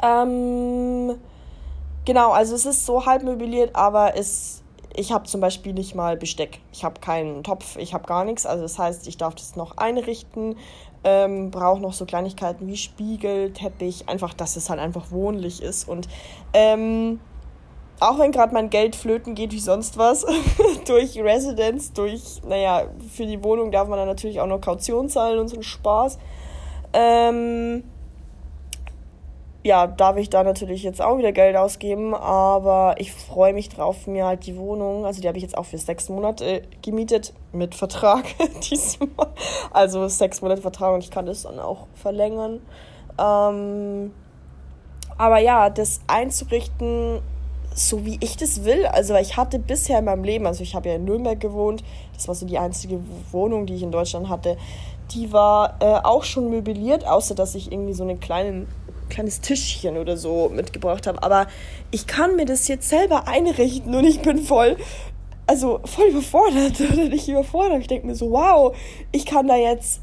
[0.03, 1.19] Ähm,
[2.05, 4.63] genau, also es ist so halb möbliert, aber es,
[4.95, 6.61] ich habe zum Beispiel nicht mal Besteck.
[6.73, 8.45] Ich habe keinen Topf, ich habe gar nichts.
[8.45, 10.57] Also das heißt, ich darf das noch einrichten.
[11.05, 15.89] Ähm, brauche noch so Kleinigkeiten wie Spiegel, Teppich, einfach, dass es halt einfach wohnlich ist.
[15.89, 16.09] Und
[16.53, 17.19] ähm,
[18.03, 20.27] auch wenn gerade mein Geld flöten geht wie sonst was,
[20.87, 25.39] durch Residence, durch, naja, für die Wohnung darf man dann natürlich auch noch Kaution zahlen
[25.39, 26.19] und so einen Spaß.
[26.93, 27.85] Ähm,
[29.63, 34.09] ja, darf ich da natürlich jetzt auch wieder Geld ausgeben, aber ich freue mich drauf,
[34.09, 37.77] mir halt die Wohnung, also die habe ich jetzt auch für sechs Monate gemietet, mit
[37.77, 38.25] Vertrag
[38.71, 39.29] diesmal.
[39.71, 42.61] Also sechs Monate Vertrag und ich kann das dann auch verlängern.
[43.19, 44.13] Ähm,
[45.17, 47.23] aber ja, das einzurichten
[47.75, 48.87] so wie ich das will.
[48.87, 51.83] Also ich hatte bisher in meinem Leben, also ich habe ja in Nürnberg gewohnt,
[52.15, 54.57] das war so die einzige Wohnung, die ich in Deutschland hatte,
[55.13, 60.17] die war äh, auch schon möbliert, außer dass ich irgendwie so ein kleines Tischchen oder
[60.17, 61.23] so mitgebracht habe.
[61.23, 61.47] Aber
[61.91, 64.77] ich kann mir das jetzt selber einrichten und ich bin voll,
[65.47, 67.81] also voll überfordert oder nicht überfordert.
[67.81, 68.75] Ich denke mir so, wow,
[69.11, 70.01] ich kann da jetzt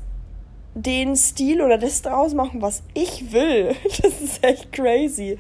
[0.75, 3.75] den Stil oder das draus machen, was ich will.
[4.01, 5.37] Das ist echt crazy.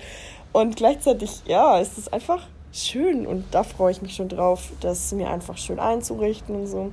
[0.51, 5.11] Und gleichzeitig, ja, ist es einfach schön und da freue ich mich schon drauf, das
[5.11, 6.91] mir einfach schön einzurichten und so.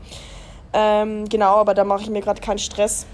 [0.72, 3.06] Ähm, genau, aber da mache ich mir gerade keinen Stress.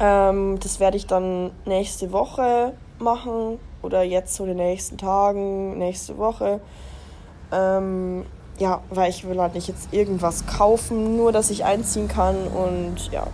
[0.00, 5.78] Ähm, das werde ich dann nächste Woche machen oder jetzt so in den nächsten Tagen,
[5.78, 6.60] nächste Woche.
[7.50, 8.24] Ähm,
[8.58, 13.10] ja, weil ich will halt nicht jetzt irgendwas kaufen, nur dass ich einziehen kann und
[13.10, 13.26] ja.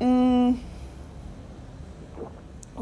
[0.00, 0.58] Mm.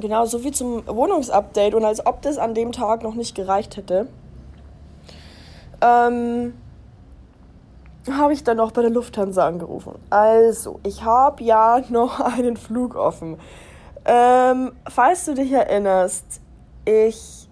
[0.01, 3.77] Genau, so viel zum Wohnungsupdate und als ob das an dem Tag noch nicht gereicht
[3.77, 4.09] hätte,
[5.81, 6.55] ähm,
[8.11, 9.95] habe ich dann noch bei der Lufthansa angerufen.
[10.11, 13.39] Also, ich habe ja noch einen Flug offen.
[14.05, 16.41] Ähm, falls du dich erinnerst,
[16.85, 17.49] ich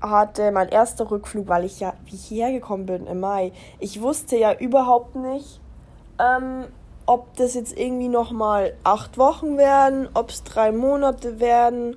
[0.00, 3.52] hatte mein erster Rückflug, weil ich ja wie hierher gekommen bin im Mai.
[3.78, 5.60] Ich wusste ja überhaupt nicht,
[6.18, 6.64] ähm,
[7.06, 11.96] ob das jetzt irgendwie nochmal acht Wochen werden, ob es drei Monate werden,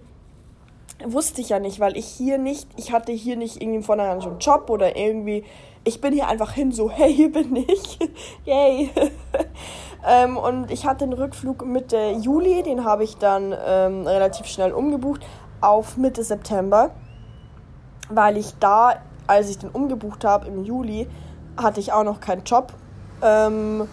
[1.04, 4.22] wusste ich ja nicht, weil ich hier nicht, ich hatte hier nicht irgendwie von vornherein
[4.22, 5.44] schon einen Job oder irgendwie,
[5.84, 8.00] ich bin hier einfach hin, so, hey, hier bin ich,
[8.46, 8.90] yay.
[10.08, 14.72] ähm, und ich hatte einen Rückflug Mitte Juli, den habe ich dann ähm, relativ schnell
[14.72, 15.26] umgebucht
[15.62, 16.92] auf Mitte September,
[18.10, 21.08] weil ich da, als ich den umgebucht habe im Juli,
[21.58, 22.74] hatte ich auch noch keinen Job.
[23.22, 23.88] Ähm,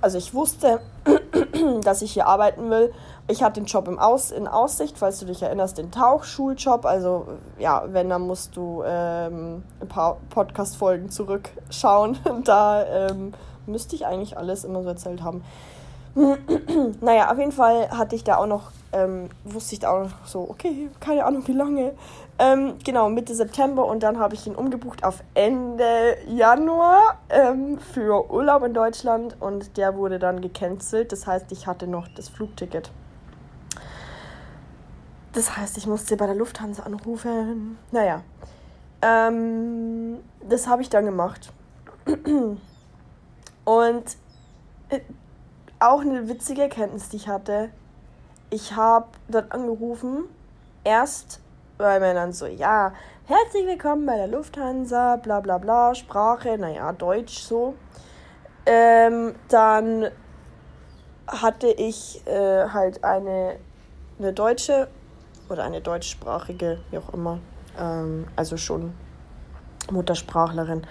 [0.00, 0.80] also ich wusste,
[1.82, 2.92] dass ich hier arbeiten will.
[3.28, 6.86] Ich hatte den Job im Aus, in Aussicht, falls du dich erinnerst, den Tauchschuljob.
[6.86, 7.26] Also
[7.58, 12.18] ja, wenn, dann musst du ähm, ein paar Podcast-Folgen zurückschauen.
[12.44, 13.34] da ähm,
[13.66, 15.44] müsste ich eigentlich alles immer so erzählt haben.
[17.00, 20.26] naja, auf jeden Fall hatte ich da auch noch, ähm, wusste ich da auch noch
[20.26, 21.92] so, okay, keine Ahnung wie lange.
[22.40, 28.30] Ähm, genau, Mitte September und dann habe ich ihn umgebucht auf Ende Januar ähm, für
[28.30, 31.10] Urlaub in Deutschland und der wurde dann gecancelt.
[31.10, 32.92] Das heißt, ich hatte noch das Flugticket.
[35.32, 37.76] Das heißt, ich musste bei der Lufthansa anrufen.
[37.90, 38.22] Naja,
[39.02, 41.52] ähm, das habe ich dann gemacht.
[43.64, 44.16] Und
[44.88, 45.00] äh,
[45.80, 47.70] auch eine witzige Erkenntnis, die ich hatte.
[48.50, 50.24] Ich habe dort angerufen,
[50.84, 51.40] erst
[51.78, 52.92] weil man dann so, ja,
[53.24, 57.74] herzlich willkommen bei der Lufthansa, bla bla bla, Sprache, naja, Deutsch so.
[58.66, 60.08] Ähm, dann
[61.28, 63.56] hatte ich äh, halt eine,
[64.18, 64.88] eine deutsche
[65.48, 67.38] oder eine deutschsprachige, wie auch immer,
[67.78, 68.92] ähm, also schon
[69.90, 70.84] Muttersprachlerin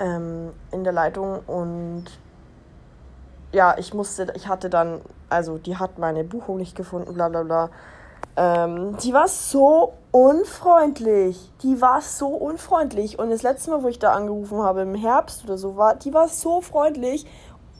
[0.00, 2.04] ähm, in der Leitung und
[3.52, 7.42] ja, ich musste, ich hatte dann, also die hat meine Buchung nicht gefunden, bla bla
[7.42, 7.70] bla.
[8.36, 11.52] Ähm, die war so unfreundlich.
[11.62, 13.18] Die war so unfreundlich.
[13.18, 16.12] Und das letzte Mal, wo ich da angerufen habe, im Herbst oder so, war, die
[16.12, 17.26] war so freundlich,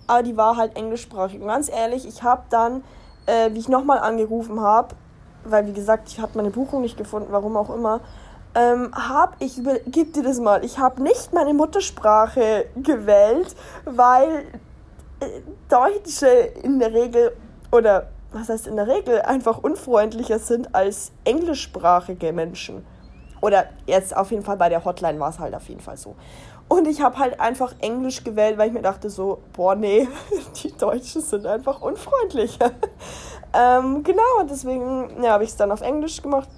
[0.06, 1.40] aber die war halt englischsprachig.
[1.40, 2.84] Und ganz ehrlich, ich habe dann,
[3.26, 4.94] äh, wie ich nochmal angerufen habe,
[5.44, 8.00] weil wie gesagt, ich hatte meine Buchung nicht gefunden, warum auch immer,
[8.54, 14.44] ähm, habe ich, gib dir das mal, ich habe nicht meine Muttersprache gewählt, weil
[15.68, 16.26] Deutsche
[16.62, 17.36] in der Regel
[17.70, 22.84] oder was heißt in der Regel einfach unfreundlicher sind als englischsprachige Menschen.
[23.40, 26.16] Oder jetzt auf jeden Fall bei der Hotline war es halt auf jeden Fall so.
[26.68, 30.08] Und ich habe halt einfach Englisch gewählt, weil ich mir dachte so, boah, nee,
[30.62, 32.58] die Deutschen sind einfach unfreundlich.
[33.52, 36.48] ähm, genau, deswegen ja, habe ich es dann auf Englisch gemacht.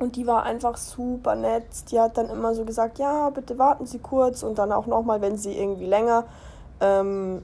[0.00, 1.66] Und die war einfach super nett.
[1.90, 4.42] Die hat dann immer so gesagt, ja, bitte warten Sie kurz.
[4.42, 6.24] Und dann auch nochmal, wenn sie irgendwie länger
[6.80, 7.42] ähm,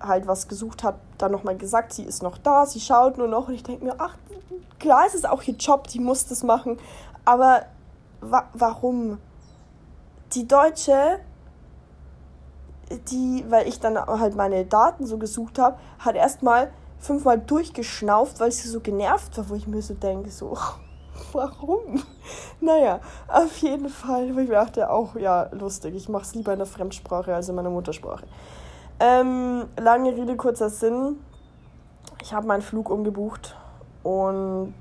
[0.00, 3.48] halt was gesucht hat, dann nochmal gesagt, sie ist noch da, sie schaut nur noch.
[3.48, 4.16] Und ich denke mir, ach,
[4.78, 6.78] klar ist es auch ihr Job, die muss das machen.
[7.24, 7.66] Aber
[8.20, 9.18] wa warum?
[10.34, 11.20] Die Deutsche,
[13.10, 18.52] die, weil ich dann halt meine Daten so gesucht habe, hat erstmal fünfmal durchgeschnauft, weil
[18.52, 20.56] sie so genervt war, wo ich mir so denke, so,
[21.32, 22.02] warum?
[22.60, 26.60] Naja, auf jeden Fall, weil ich dachte auch, ja, lustig, ich mache es lieber in
[26.60, 28.24] der Fremdsprache als in meiner Muttersprache.
[29.00, 31.16] Ähm, lange Rede, kurzer Sinn.
[32.22, 33.56] Ich habe meinen Flug umgebucht
[34.02, 34.74] und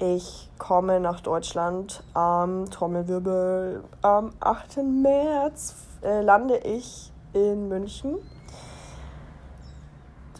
[0.00, 3.82] ich komme nach Deutschland am Trommelwirbel.
[4.02, 4.78] Am 8.
[4.82, 8.18] März äh, lande ich in München.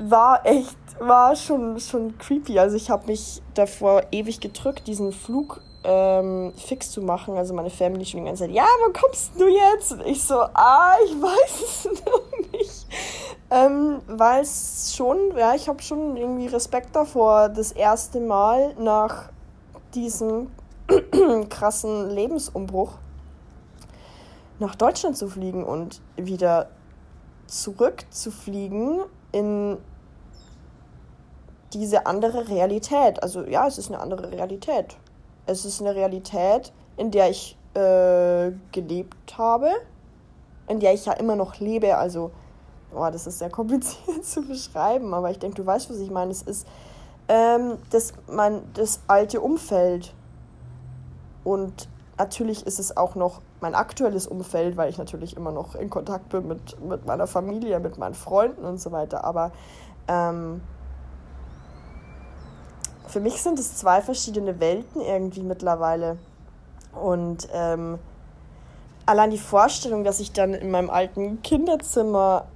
[0.00, 2.58] War echt, war schon, schon creepy.
[2.58, 7.36] Also ich habe mich davor ewig gedrückt, diesen Flug ähm, fix zu machen.
[7.38, 9.92] Also meine Family schon die ganze Zeit, ja, wo kommst du jetzt?
[9.92, 12.86] Und ich so, ah, ich weiß es noch nicht.
[13.50, 19.30] Ähm, Weil es schon, ja, ich habe schon irgendwie Respekt davor, das erste Mal nach
[19.94, 20.50] diesem
[21.48, 22.92] krassen Lebensumbruch
[24.58, 26.68] nach Deutschland zu fliegen und wieder
[27.46, 29.00] zurückzufliegen
[29.32, 29.78] in
[31.72, 33.22] diese andere Realität.
[33.22, 34.98] Also ja, es ist eine andere Realität.
[35.48, 39.70] Es ist eine Realität, in der ich äh, gelebt habe,
[40.68, 41.96] in der ich ja immer noch lebe.
[41.96, 42.32] Also,
[42.94, 46.32] oh, das ist sehr kompliziert zu beschreiben, aber ich denke, du weißt, was ich meine.
[46.32, 46.66] Es ist
[47.28, 50.12] ähm, das, mein, das alte Umfeld.
[51.44, 55.88] Und natürlich ist es auch noch mein aktuelles Umfeld, weil ich natürlich immer noch in
[55.88, 59.24] Kontakt bin mit, mit meiner Familie, mit meinen Freunden und so weiter.
[59.24, 59.52] Aber
[60.08, 60.60] ähm,
[63.08, 66.18] für mich sind es zwei verschiedene Welten irgendwie mittlerweile.
[66.92, 67.98] Und ähm,
[69.06, 72.46] allein die Vorstellung, dass ich dann in meinem alten Kinderzimmer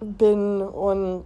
[0.00, 1.24] bin und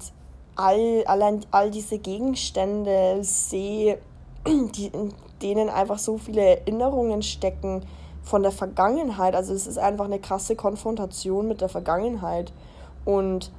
[0.54, 3.98] all, allein all diese Gegenstände sehe,
[4.46, 5.12] die, in
[5.42, 7.82] denen einfach so viele Erinnerungen stecken
[8.22, 9.34] von der Vergangenheit.
[9.34, 12.52] Also es ist einfach eine krasse Konfrontation mit der Vergangenheit.
[13.04, 13.52] Und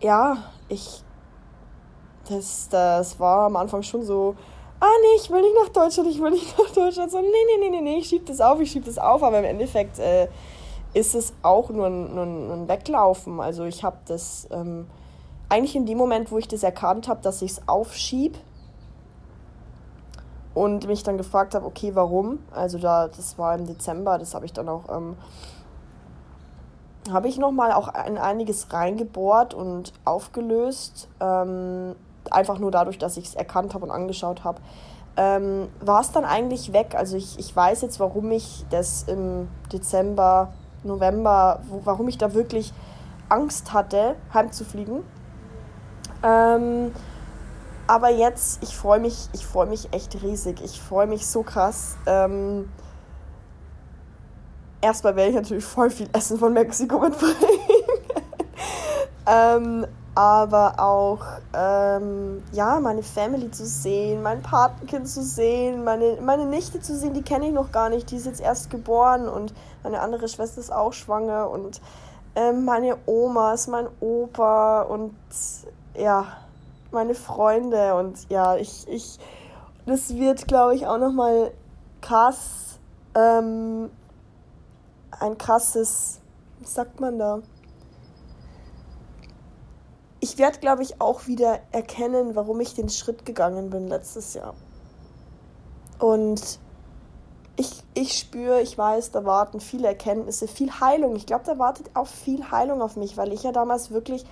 [0.00, 1.02] ja, ich
[2.28, 4.34] das, das war am Anfang schon so,
[4.80, 7.10] ah nee, ich will nicht nach Deutschland, ich will nicht nach Deutschland.
[7.10, 9.22] So, nee, nee, nee, nee, nee, ich schieb das auf, ich schieb das auf.
[9.22, 10.28] Aber im Endeffekt äh,
[10.94, 13.40] ist es auch nur ein, nur ein, ein Weglaufen.
[13.40, 14.86] Also ich habe das ähm,
[15.48, 18.38] eigentlich in dem Moment, wo ich das erkannt habe, dass ich es aufschieb
[20.54, 22.40] und mich dann gefragt habe, okay, warum?
[22.52, 24.84] Also da, das war im Dezember, das habe ich dann auch...
[24.90, 25.16] Ähm,
[27.10, 31.08] habe ich nochmal auch in einiges reingebohrt und aufgelöst.
[31.20, 31.94] Ähm,
[32.32, 34.60] einfach nur dadurch, dass ich es erkannt habe und angeschaut habe,
[35.16, 36.94] ähm, war es dann eigentlich weg.
[36.96, 40.52] Also ich, ich weiß jetzt, warum ich das im Dezember,
[40.84, 42.72] November, wo, warum ich da wirklich
[43.28, 45.02] Angst hatte, heimzufliegen.
[46.22, 46.92] Ähm,
[47.86, 50.60] aber jetzt, ich freue mich, ich freue mich echt riesig.
[50.62, 51.96] Ich freue mich so krass.
[52.06, 52.68] Ähm,
[54.80, 57.34] erstmal werde ich natürlich voll viel Essen von Mexiko mitbringen.
[59.26, 59.86] ähm,
[60.18, 61.20] aber auch
[61.54, 67.14] ähm, ja, meine Family zu sehen, mein Patenkind zu sehen, meine, meine Nichte zu sehen,
[67.14, 69.54] die kenne ich noch gar nicht, die ist jetzt erst geboren und
[69.84, 71.80] meine andere Schwester ist auch schwanger und
[72.34, 75.14] ähm, meine Omas, mein Opa und
[75.96, 76.24] ja,
[76.90, 79.20] meine Freunde und ja, ich, ich,
[79.86, 81.52] das wird glaube ich auch nochmal
[82.00, 82.80] krass,
[83.14, 83.88] ähm,
[85.20, 86.18] ein krasses,
[86.58, 87.38] was sagt man da?
[90.28, 94.54] Ich werde, glaube ich, auch wieder erkennen, warum ich den Schritt gegangen bin letztes Jahr.
[95.98, 96.60] Und
[97.56, 101.16] ich, ich spüre, ich weiß, da warten viele Erkenntnisse, viel Heilung.
[101.16, 104.24] Ich glaube, da wartet auch viel Heilung auf mich, weil ich ja damals wirklich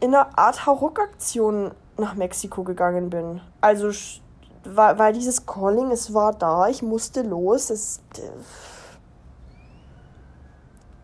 [0.00, 3.40] in einer Art Hauruck-Aktion nach Mexiko gegangen bin.
[3.60, 3.90] Also,
[4.64, 7.70] weil, dieses Calling, es war da, ich musste los.
[7.70, 8.00] Es,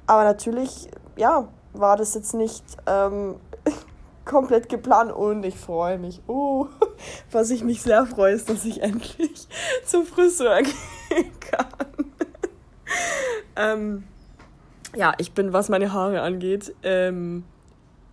[0.06, 3.36] aber natürlich, ja, war das jetzt nicht ähm,
[4.24, 6.20] komplett geplant und ich freue mich.
[6.26, 6.66] Oh,
[7.30, 9.48] was ich mich sehr freue, ist, dass ich endlich
[9.84, 12.06] zum Friseur gehen kann.
[13.56, 14.04] ähm,
[14.96, 17.44] ja, ich bin, was meine Haare angeht, ähm,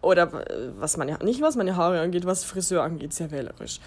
[0.01, 0.29] oder
[0.77, 3.79] was meine, nicht was meine Haare angeht, was Friseur angeht, sehr wählerisch.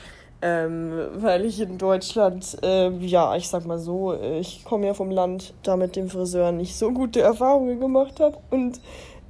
[0.42, 5.10] Ähm, weil ich in Deutschland, äh, ja, ich sag mal so, ich komme ja vom
[5.10, 8.38] Land, da mit dem Friseur nicht so gute Erfahrungen gemacht habe.
[8.50, 8.80] Und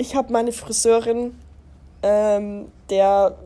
[0.00, 1.34] ich habe meine Friseurin,
[2.02, 3.36] ähm, der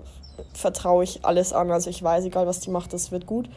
[0.52, 1.72] vertraue ich alles an.
[1.72, 3.48] Also ich weiß, egal was die macht, das wird gut.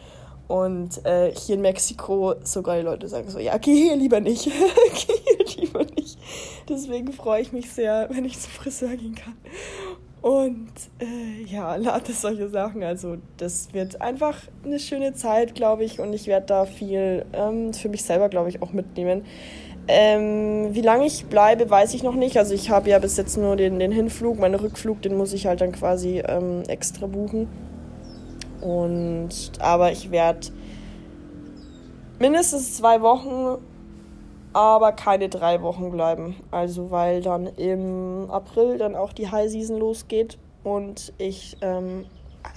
[0.48, 4.46] Und äh, hier in Mexiko sogar die Leute sagen so, ja, geh hier lieber nicht.
[4.46, 6.18] geh hier lieber nicht.
[6.68, 9.36] Deswegen freue ich mich sehr, wenn ich zum Friseur gehen kann.
[10.22, 12.84] Und äh, ja, lauter solche Sachen.
[12.84, 16.00] Also das wird einfach eine schöne Zeit, glaube ich.
[16.00, 19.24] Und ich werde da viel ähm, für mich selber, glaube ich, auch mitnehmen.
[19.88, 22.38] Ähm, wie lange ich bleibe, weiß ich noch nicht.
[22.38, 24.40] Also ich habe ja bis jetzt nur den, den Hinflug.
[24.40, 27.48] Meinen Rückflug, den muss ich halt dann quasi ähm, extra buchen.
[28.62, 30.48] Und aber ich werde
[32.20, 33.60] mindestens zwei Wochen
[34.58, 36.36] aber keine drei Wochen bleiben.
[36.50, 42.06] Also weil dann im April dann auch die High Season losgeht und ich, ähm,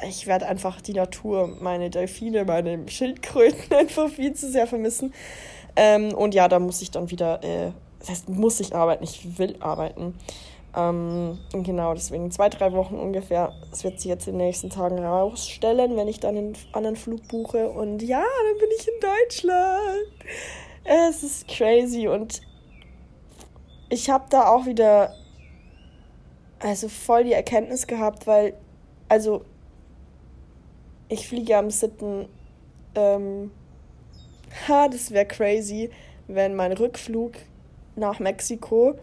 [0.08, 5.12] ich werde einfach die Natur, meine Delfine, meine Schildkröten einfach viel zu sehr vermissen.
[5.80, 9.38] Ähm, und ja, da muss ich dann wieder, äh, das heißt, muss ich arbeiten, ich
[9.38, 10.14] will arbeiten.
[10.76, 13.54] Ähm, genau, deswegen zwei, drei Wochen ungefähr.
[13.70, 17.26] Das wird sich jetzt in den nächsten Tagen herausstellen, wenn ich dann einen anderen Flug
[17.28, 17.70] buche.
[17.70, 20.06] Und ja, dann bin ich in Deutschland.
[20.84, 22.42] Es ist crazy und
[23.88, 25.14] ich habe da auch wieder
[26.58, 28.52] also voll die Erkenntnis gehabt, weil
[29.08, 29.46] also
[31.08, 32.28] ich fliege am 7.
[32.96, 33.50] Ähm,
[34.68, 35.90] ha, das wäre crazy,
[36.28, 37.32] wenn mein Rückflug
[37.96, 38.98] nach Mexiko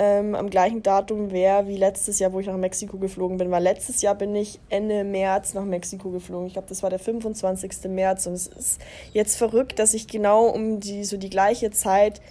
[0.00, 3.50] ähm, am gleichen Datum wäre wie letztes Jahr, wo ich nach Mexiko geflogen bin.
[3.50, 6.46] Weil letztes Jahr bin ich Ende März nach Mexiko geflogen.
[6.46, 7.90] Ich glaube, das war der 25.
[7.90, 8.26] März.
[8.26, 8.80] Und es ist
[9.12, 12.22] jetzt verrückt, dass ich genau um die, so die gleiche Zeit,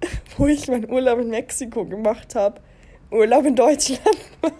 [0.36, 2.60] wo ich meinen Urlaub in Mexiko gemacht habe,
[3.10, 4.02] Urlaub in Deutschland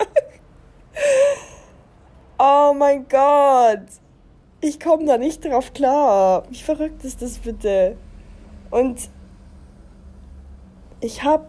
[2.39, 3.83] Oh mein Gott.
[4.61, 6.45] Ich komme da nicht drauf klar.
[6.51, 7.97] Wie verrückt ist das bitte?
[8.71, 9.09] Und
[11.01, 11.47] ich habe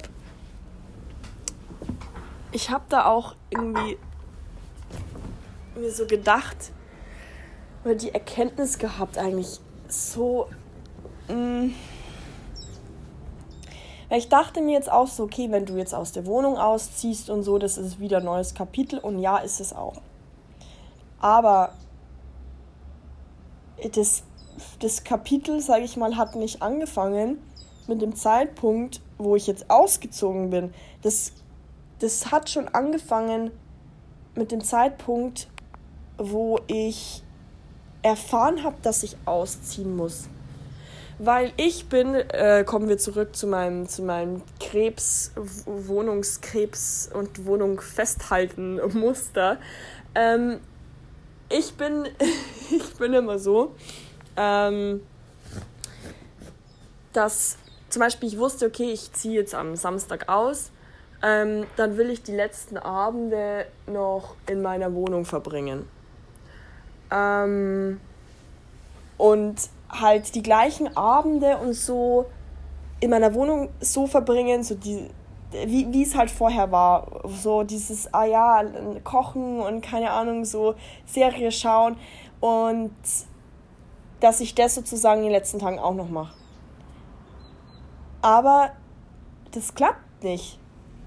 [2.52, 3.98] ich habe da auch irgendwie
[5.76, 6.72] mir so gedacht
[7.84, 10.48] oder die Erkenntnis gehabt eigentlich so
[11.28, 11.74] mh, mm,
[14.12, 17.44] ich dachte mir jetzt auch so, okay, wenn du jetzt aus der Wohnung ausziehst und
[17.44, 20.02] so, das ist wieder ein neues Kapitel und ja, ist es auch.
[21.20, 21.74] Aber
[23.94, 24.24] das,
[24.80, 27.40] das Kapitel, sage ich mal, hat nicht angefangen
[27.88, 30.74] mit dem Zeitpunkt, wo ich jetzt ausgezogen bin.
[31.02, 31.34] Das
[32.00, 33.52] das hat schon angefangen
[34.36, 35.48] mit dem Zeitpunkt,
[36.18, 37.24] wo ich
[38.02, 40.30] erfahren habe, dass ich ausziehen muss.
[41.22, 45.34] Weil ich bin, äh, kommen wir zurück zu meinem, zu meinem Krebs,
[45.66, 49.58] Wohnungskrebs und Wohnung festhalten Muster.
[50.16, 50.60] Ähm,
[51.50, 52.08] ich bin,
[52.72, 53.76] ich bin immer so,
[54.38, 55.02] ähm,
[57.14, 57.58] dass
[57.90, 60.72] zum Beispiel ich wusste, okay, ich ziehe jetzt am Samstag aus
[61.22, 65.88] ähm, dann will ich die letzten Abende noch in meiner Wohnung verbringen.
[67.12, 68.00] Ähm,
[69.18, 69.56] und
[69.90, 72.28] halt die gleichen Abende und so
[73.02, 75.10] in meiner Wohnung so verbringen, so die,
[75.52, 77.22] wie, wie es halt vorher war.
[77.28, 78.64] So dieses, ah ja,
[79.04, 80.76] kochen und keine Ahnung, so
[81.06, 81.98] Serie schauen.
[82.40, 82.94] Und
[84.20, 86.34] dass ich das sozusagen in den letzten Tagen auch noch mache.
[88.22, 88.72] Aber
[89.52, 90.60] das klappt nicht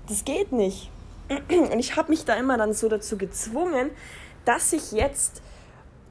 [0.08, 0.90] das geht nicht.
[1.48, 3.90] Und ich habe mich da immer dann so dazu gezwungen,
[4.44, 5.42] dass ich jetzt,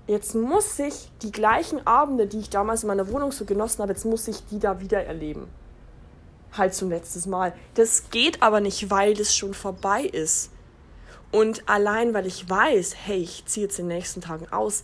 [0.07, 3.93] jetzt muss ich die gleichen Abende, die ich damals in meiner Wohnung so genossen habe,
[3.93, 5.47] jetzt muss ich die da wieder erleben.
[6.53, 7.53] Halt zum letzten Mal.
[7.75, 10.51] Das geht aber nicht, weil das schon vorbei ist.
[11.31, 14.83] Und allein, weil ich weiß, hey, ich ziehe jetzt in den nächsten Tagen aus,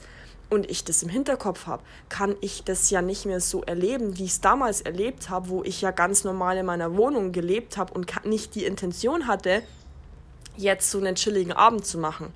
[0.50, 4.26] und ich das im Hinterkopf habe, kann ich das ja nicht mehr so erleben, wie
[4.26, 7.94] ich es damals erlebt habe, wo ich ja ganz normal in meiner Wohnung gelebt habe
[7.94, 9.64] und nicht die Intention hatte,
[10.56, 12.34] jetzt so einen chilligen Abend zu machen.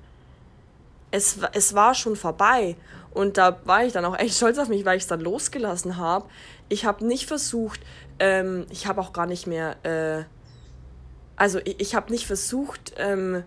[1.10, 2.76] Es, es war schon vorbei
[3.12, 5.96] und da war ich dann auch echt stolz auf mich, weil ich es dann losgelassen
[5.96, 6.26] habe.
[6.68, 7.80] Ich habe nicht versucht,
[8.22, 10.24] ähm, ich habe auch gar nicht mehr, äh,
[11.34, 13.42] also ich, ich habe nicht versucht, ähm,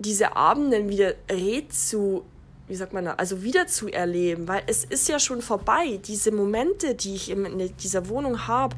[0.00, 2.24] diese Abenden wieder red zu
[2.68, 6.00] wie sagt man da, also wieder zu erleben, weil es ist ja schon vorbei.
[6.06, 8.76] Diese Momente, die ich in dieser Wohnung habe,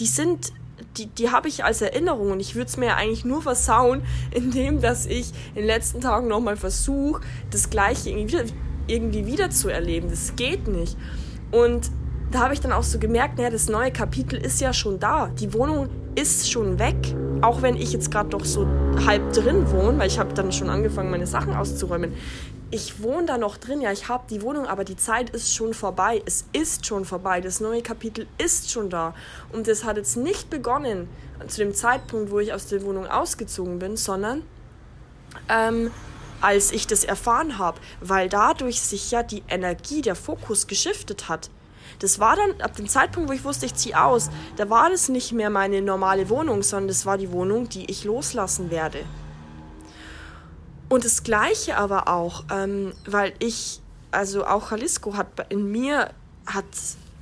[0.00, 0.52] die sind,
[0.96, 4.02] die, die habe ich als Erinnerung und ich würde es mir eigentlich nur versauen,
[4.32, 8.44] indem dass ich in den letzten Tagen nochmal versuche, das Gleiche irgendwie wieder,
[8.88, 10.10] irgendwie wieder zu erleben.
[10.10, 10.96] Das geht nicht.
[11.52, 11.92] Und
[12.30, 15.28] da habe ich dann auch so gemerkt, naja, das neue Kapitel ist ja schon da.
[15.28, 16.96] Die Wohnung ist schon weg,
[17.40, 18.66] auch wenn ich jetzt gerade doch so
[19.06, 22.12] halb drin wohne, weil ich habe dann schon angefangen, meine Sachen auszuräumen
[22.70, 25.72] ich wohne da noch drin, ja, ich habe die Wohnung, aber die Zeit ist schon
[25.72, 26.22] vorbei.
[26.26, 27.40] Es ist schon vorbei.
[27.40, 29.14] Das neue Kapitel ist schon da.
[29.52, 31.08] Und das hat jetzt nicht begonnen
[31.46, 34.42] zu dem Zeitpunkt, wo ich aus der Wohnung ausgezogen bin, sondern
[35.48, 35.90] ähm,
[36.40, 41.50] als ich das erfahren habe, weil dadurch sich ja die Energie, der Fokus geschiftet hat.
[41.98, 45.08] Das war dann ab dem Zeitpunkt, wo ich wusste, ich ziehe aus, da war das
[45.08, 49.04] nicht mehr meine normale Wohnung, sondern das war die Wohnung, die ich loslassen werde.
[50.88, 53.80] Und das Gleiche aber auch, ähm, weil ich,
[54.10, 56.10] also auch Jalisco hat in mir,
[56.46, 56.64] hat,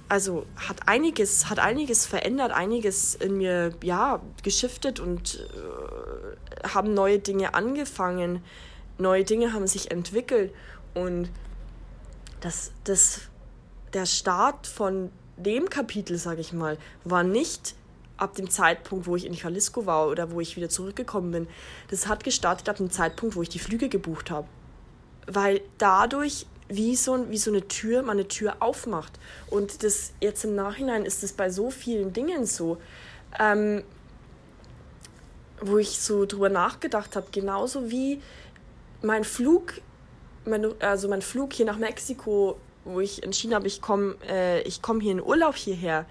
[0.09, 7.19] also hat einiges, hat einiges verändert, einiges in mir, ja, geschiftet und äh, haben neue
[7.19, 8.45] Dinge angefangen,
[8.99, 10.53] neue Dinge haben sich entwickelt
[10.95, 11.29] und
[12.41, 13.23] das, das,
[13.93, 17.75] der Start von dem Kapitel, sage ich mal, war nicht
[18.17, 21.49] ab dem Zeitpunkt, wo ich in Jalisco war oder wo ich wieder zurückgekommen bin.
[21.91, 24.49] Das hat gestartet ab dem Zeitpunkt, wo ich die Flüge gebucht habe.
[25.27, 29.13] Weil dadurch wie so, wie so eine Tür, man eine Tür aufmacht.
[29.49, 32.79] Und das jetzt im Nachhinein ist es bei so vielen Dingen so,
[33.39, 33.83] ähm,
[35.61, 38.21] wo ich so drüber nachgedacht habe, genauso wie
[39.03, 39.75] mein Flug,
[40.45, 45.01] mein, also mein Flug hier nach Mexiko, wo ich entschieden habe, ich komme äh, komm
[45.01, 46.07] hier in Urlaub hierher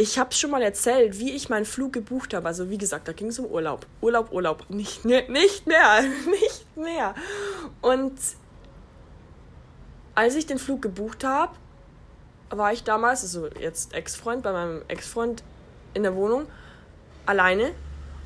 [0.00, 2.46] ich habe schon mal erzählt, wie ich meinen Flug gebucht habe.
[2.46, 3.84] Also wie gesagt, da ging es um Urlaub.
[4.00, 4.70] Urlaub, Urlaub.
[4.70, 7.16] Nicht, ne, nicht mehr, nicht mehr.
[7.82, 8.16] Und
[10.14, 11.52] als ich den Flug gebucht habe,
[12.50, 15.42] war ich damals, also jetzt Ex-Freund, bei meinem Ex-Freund
[15.94, 16.46] in der Wohnung,
[17.26, 17.72] alleine.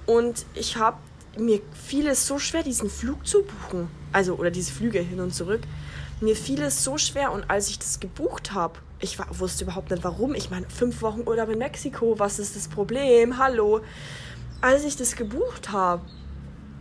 [0.05, 0.99] Und ich habe
[1.39, 3.89] mir fiel es so schwer, diesen Flug zu buchen.
[4.13, 5.63] Also, oder diese Flüge hin und zurück.
[6.23, 7.33] Mir fiel es so schwer.
[7.33, 10.37] Und als ich das gebucht habe, ich war, wusste überhaupt nicht warum.
[10.37, 13.39] Ich meine, fünf Wochen Urlaub in Mexiko, was ist das Problem?
[13.39, 13.81] Hallo.
[14.61, 16.03] Als ich das gebucht habe,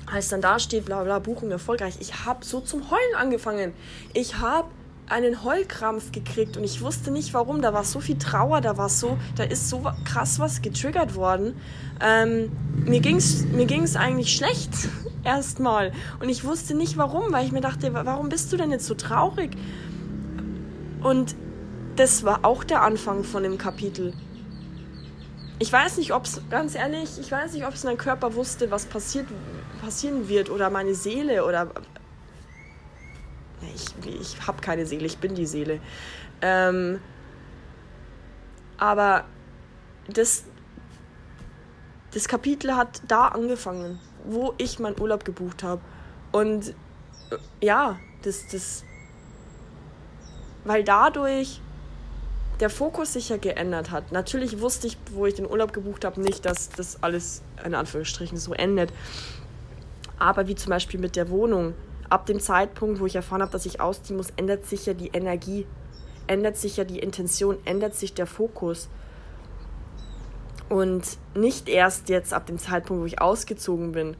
[0.05, 3.73] als dann da steht, bla bla, Buchung erfolgreich, ich habe so zum Heulen angefangen.
[4.13, 4.69] Ich habe
[5.11, 7.61] einen Heulkrampf gekriegt und ich wusste nicht warum.
[7.61, 11.55] Da war so viel Trauer, da war so, da ist so krass was getriggert worden.
[12.01, 12.51] Ähm,
[12.85, 14.71] mir ging's, mir ging's eigentlich schlecht
[15.23, 18.87] erstmal und ich wusste nicht warum, weil ich mir dachte, warum bist du denn jetzt
[18.87, 19.51] so traurig?
[21.03, 21.35] Und
[21.95, 24.13] das war auch der Anfang von dem Kapitel.
[25.59, 28.71] Ich weiß nicht, ob es, ganz ehrlich, ich weiß nicht, ob es mein Körper wusste,
[28.71, 29.27] was passiert,
[29.81, 31.69] passieren wird oder meine Seele oder.
[33.75, 33.87] Ich,
[34.19, 35.79] ich habe keine Seele, ich bin die Seele.
[36.41, 36.99] Ähm,
[38.77, 39.25] aber
[40.07, 40.43] das,
[42.13, 45.81] das Kapitel hat da angefangen, wo ich meinen Urlaub gebucht habe.
[46.31, 46.73] Und äh,
[47.61, 48.83] ja, das, das,
[50.63, 51.61] weil dadurch
[52.61, 54.11] der Fokus sich ja geändert hat.
[54.11, 58.37] Natürlich wusste ich, wo ich den Urlaub gebucht habe, nicht, dass das alles in Anführungsstrichen
[58.37, 58.93] so endet.
[60.19, 61.73] Aber wie zum Beispiel mit der Wohnung.
[62.11, 65.09] Ab dem Zeitpunkt, wo ich erfahren habe, dass ich ausziehen muss, ändert sich ja die
[65.13, 65.65] Energie,
[66.27, 68.89] ändert sich ja die Intention, ändert sich der Fokus.
[70.69, 71.03] Und
[71.33, 74.15] nicht erst jetzt ab dem Zeitpunkt, wo ich ausgezogen bin.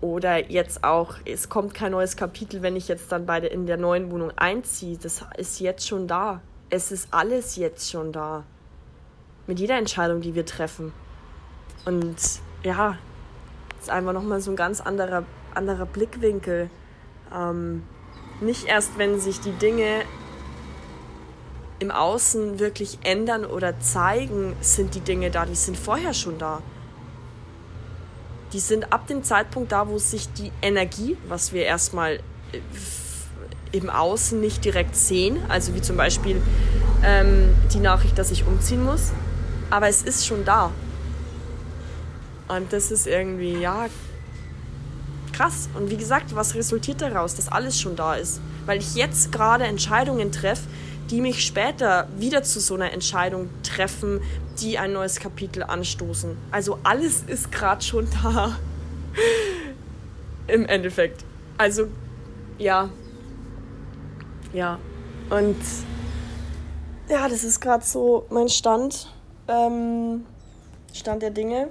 [0.00, 3.76] Oder jetzt auch, es kommt kein neues Kapitel, wenn ich jetzt dann beide in der
[3.76, 4.96] neuen Wohnung einziehe.
[4.96, 8.44] Das ist jetzt schon da es ist alles jetzt schon da.
[9.46, 10.92] Mit jeder Entscheidung, die wir treffen.
[11.84, 12.16] Und
[12.62, 12.96] ja,
[13.76, 15.24] es ist einfach nochmal so ein ganz anderer,
[15.54, 16.70] anderer Blickwinkel.
[17.34, 17.82] Ähm,
[18.40, 20.02] nicht erst, wenn sich die Dinge
[21.78, 26.62] im Außen wirklich ändern oder zeigen, sind die Dinge da, die sind vorher schon da.
[28.52, 32.16] Die sind ab dem Zeitpunkt da, wo sich die Energie, was wir erstmal
[32.52, 32.60] äh,
[33.72, 35.38] im Außen nicht direkt sehen.
[35.48, 36.42] Also wie zum Beispiel
[37.04, 39.12] ähm, die Nachricht, dass ich umziehen muss.
[39.70, 40.72] Aber es ist schon da.
[42.48, 43.86] Und das ist irgendwie, ja,
[45.40, 45.70] krass.
[45.74, 48.40] Und wie gesagt, was resultiert daraus, dass alles schon da ist?
[48.66, 50.68] Weil ich jetzt gerade Entscheidungen treffe,
[51.10, 54.20] die mich später wieder zu so einer Entscheidung treffen,
[54.60, 56.36] die ein neues Kapitel anstoßen.
[56.50, 58.56] Also alles ist gerade schon da.
[60.46, 61.24] Im Endeffekt.
[61.56, 61.86] Also,
[62.58, 62.90] ja,
[64.52, 64.78] ja,
[65.30, 65.56] und
[67.08, 69.12] ja, das ist gerade so mein Stand,
[69.48, 70.26] ähm,
[70.92, 71.70] Stand der Dinge.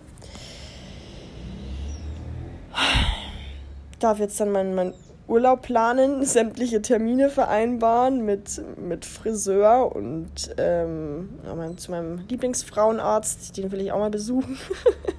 [3.99, 4.93] Darf jetzt dann meinen mein
[5.27, 11.29] Urlaub planen, sämtliche Termine vereinbaren mit, mit Friseur und ähm,
[11.77, 14.57] zu meinem Lieblingsfrauenarzt, den will ich auch mal besuchen.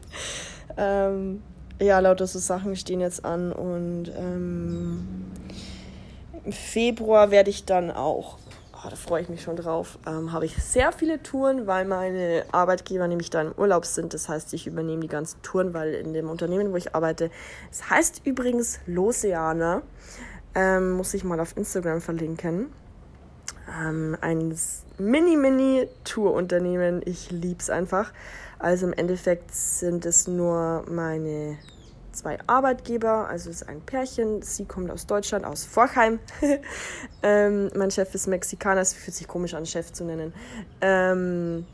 [0.77, 1.43] ähm,
[1.81, 5.07] ja, lauter so Sachen stehen jetzt an und ähm,
[6.45, 8.39] im Februar werde ich dann auch
[8.85, 12.45] oh, da freue ich mich schon drauf, ähm, habe ich sehr viele Touren, weil meine
[12.53, 14.15] Arbeitgeber nämlich da im Urlaub sind.
[14.15, 17.31] Das heißt, ich übernehme die ganzen Touren, weil in dem Unternehmen, wo ich arbeite,
[17.71, 19.83] es heißt übrigens Loseana,
[20.55, 22.73] ähm, muss ich mal auf Instagram verlinken.
[23.81, 24.57] Ähm, ein
[24.99, 27.03] Mini-Mini-Tour-Unternehmen.
[27.05, 28.13] Ich liebe es einfach.
[28.59, 31.57] Also im Endeffekt sind es nur meine
[32.21, 34.43] zwei Arbeitgeber, also es ist ein Pärchen.
[34.43, 36.19] Sie kommt aus Deutschland, aus Forchheim.
[37.23, 40.35] ähm, mein Chef ist Mexikaner, es fühlt sich komisch an, Chef zu nennen.
[40.83, 41.67] Ähm,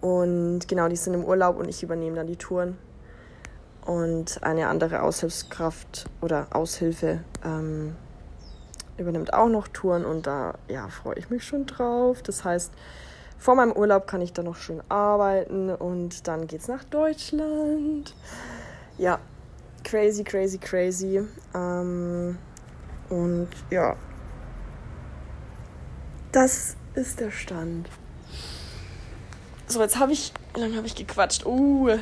[0.00, 2.76] und genau, die sind im Urlaub und ich übernehme dann die Touren.
[3.86, 7.94] Und eine andere Aushilfskraft oder Aushilfe ähm,
[8.96, 12.22] übernimmt auch noch Touren und da ja, freue ich mich schon drauf.
[12.22, 12.72] Das heißt,
[13.38, 18.14] vor meinem Urlaub kann ich dann noch schön arbeiten und dann geht's nach Deutschland
[18.98, 19.18] ja,
[19.82, 21.22] crazy, crazy, crazy.
[21.54, 22.38] Ähm,
[23.10, 23.96] und ja,
[26.32, 27.88] das ist der Stand.
[29.66, 31.46] So, jetzt habe ich, wie lange habe ich gequatscht?
[31.46, 31.96] Uh,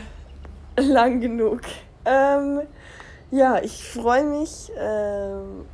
[0.76, 1.60] lang genug.
[2.04, 2.62] Ähm,
[3.30, 5.64] ja, ich freue mich, ähm,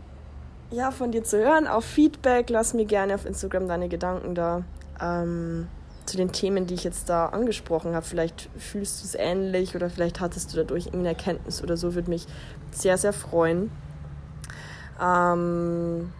[0.71, 2.51] ja, von dir zu hören, auf Feedback.
[2.51, 4.63] Lass mir gerne auf Instagram deine Gedanken da.
[5.01, 5.69] Ähm,
[6.09, 8.05] zu den Themen, die ich jetzt da angesprochen habe.
[8.05, 12.11] Vielleicht fühlst du es ähnlich oder vielleicht hattest du dadurch irgendeine Erkenntnis oder so, würde
[12.11, 12.27] mich
[12.71, 13.71] sehr, sehr freuen.
[15.01, 16.13] Ähm,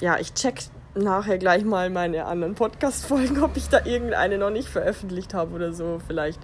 [0.00, 0.62] ja, ich check
[0.94, 5.72] nachher gleich mal meine anderen Podcast-Folgen, ob ich da irgendeine noch nicht veröffentlicht habe oder
[5.72, 6.00] so.
[6.06, 6.40] Vielleicht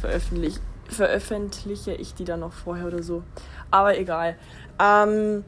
[0.00, 3.22] veröffentlich veröffentliche ich die dann noch vorher oder so.
[3.70, 4.36] Aber egal.
[4.80, 5.44] Ähm,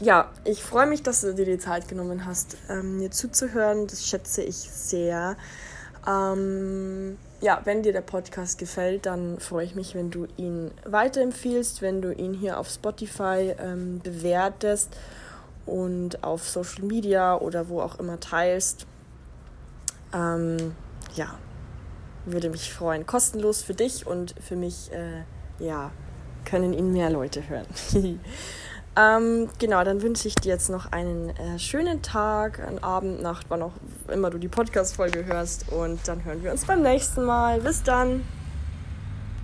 [0.00, 3.86] ja, ich freue mich, dass du dir die Zeit genommen hast, ähm, mir zuzuhören.
[3.86, 5.36] Das schätze ich sehr.
[6.06, 11.80] Ähm, ja, wenn dir der Podcast gefällt, dann freue ich mich, wenn du ihn weiterempfiehlst,
[11.80, 14.90] wenn du ihn hier auf Spotify ähm, bewertest
[15.64, 18.86] und auf Social Media oder wo auch immer teilst.
[20.12, 20.74] Ähm,
[21.14, 21.38] ja,
[22.26, 23.06] würde mich freuen.
[23.06, 25.22] Kostenlos für dich und für mich, äh,
[25.64, 25.92] ja,
[26.44, 27.66] können ihn mehr Leute hören.
[28.96, 33.46] Ähm, genau, dann wünsche ich dir jetzt noch einen äh, schönen Tag, einen Abend, Nacht,
[33.48, 33.72] wann auch
[34.08, 35.72] immer du die Podcast-Folge hörst.
[35.72, 37.60] Und dann hören wir uns beim nächsten Mal.
[37.60, 38.24] Bis dann!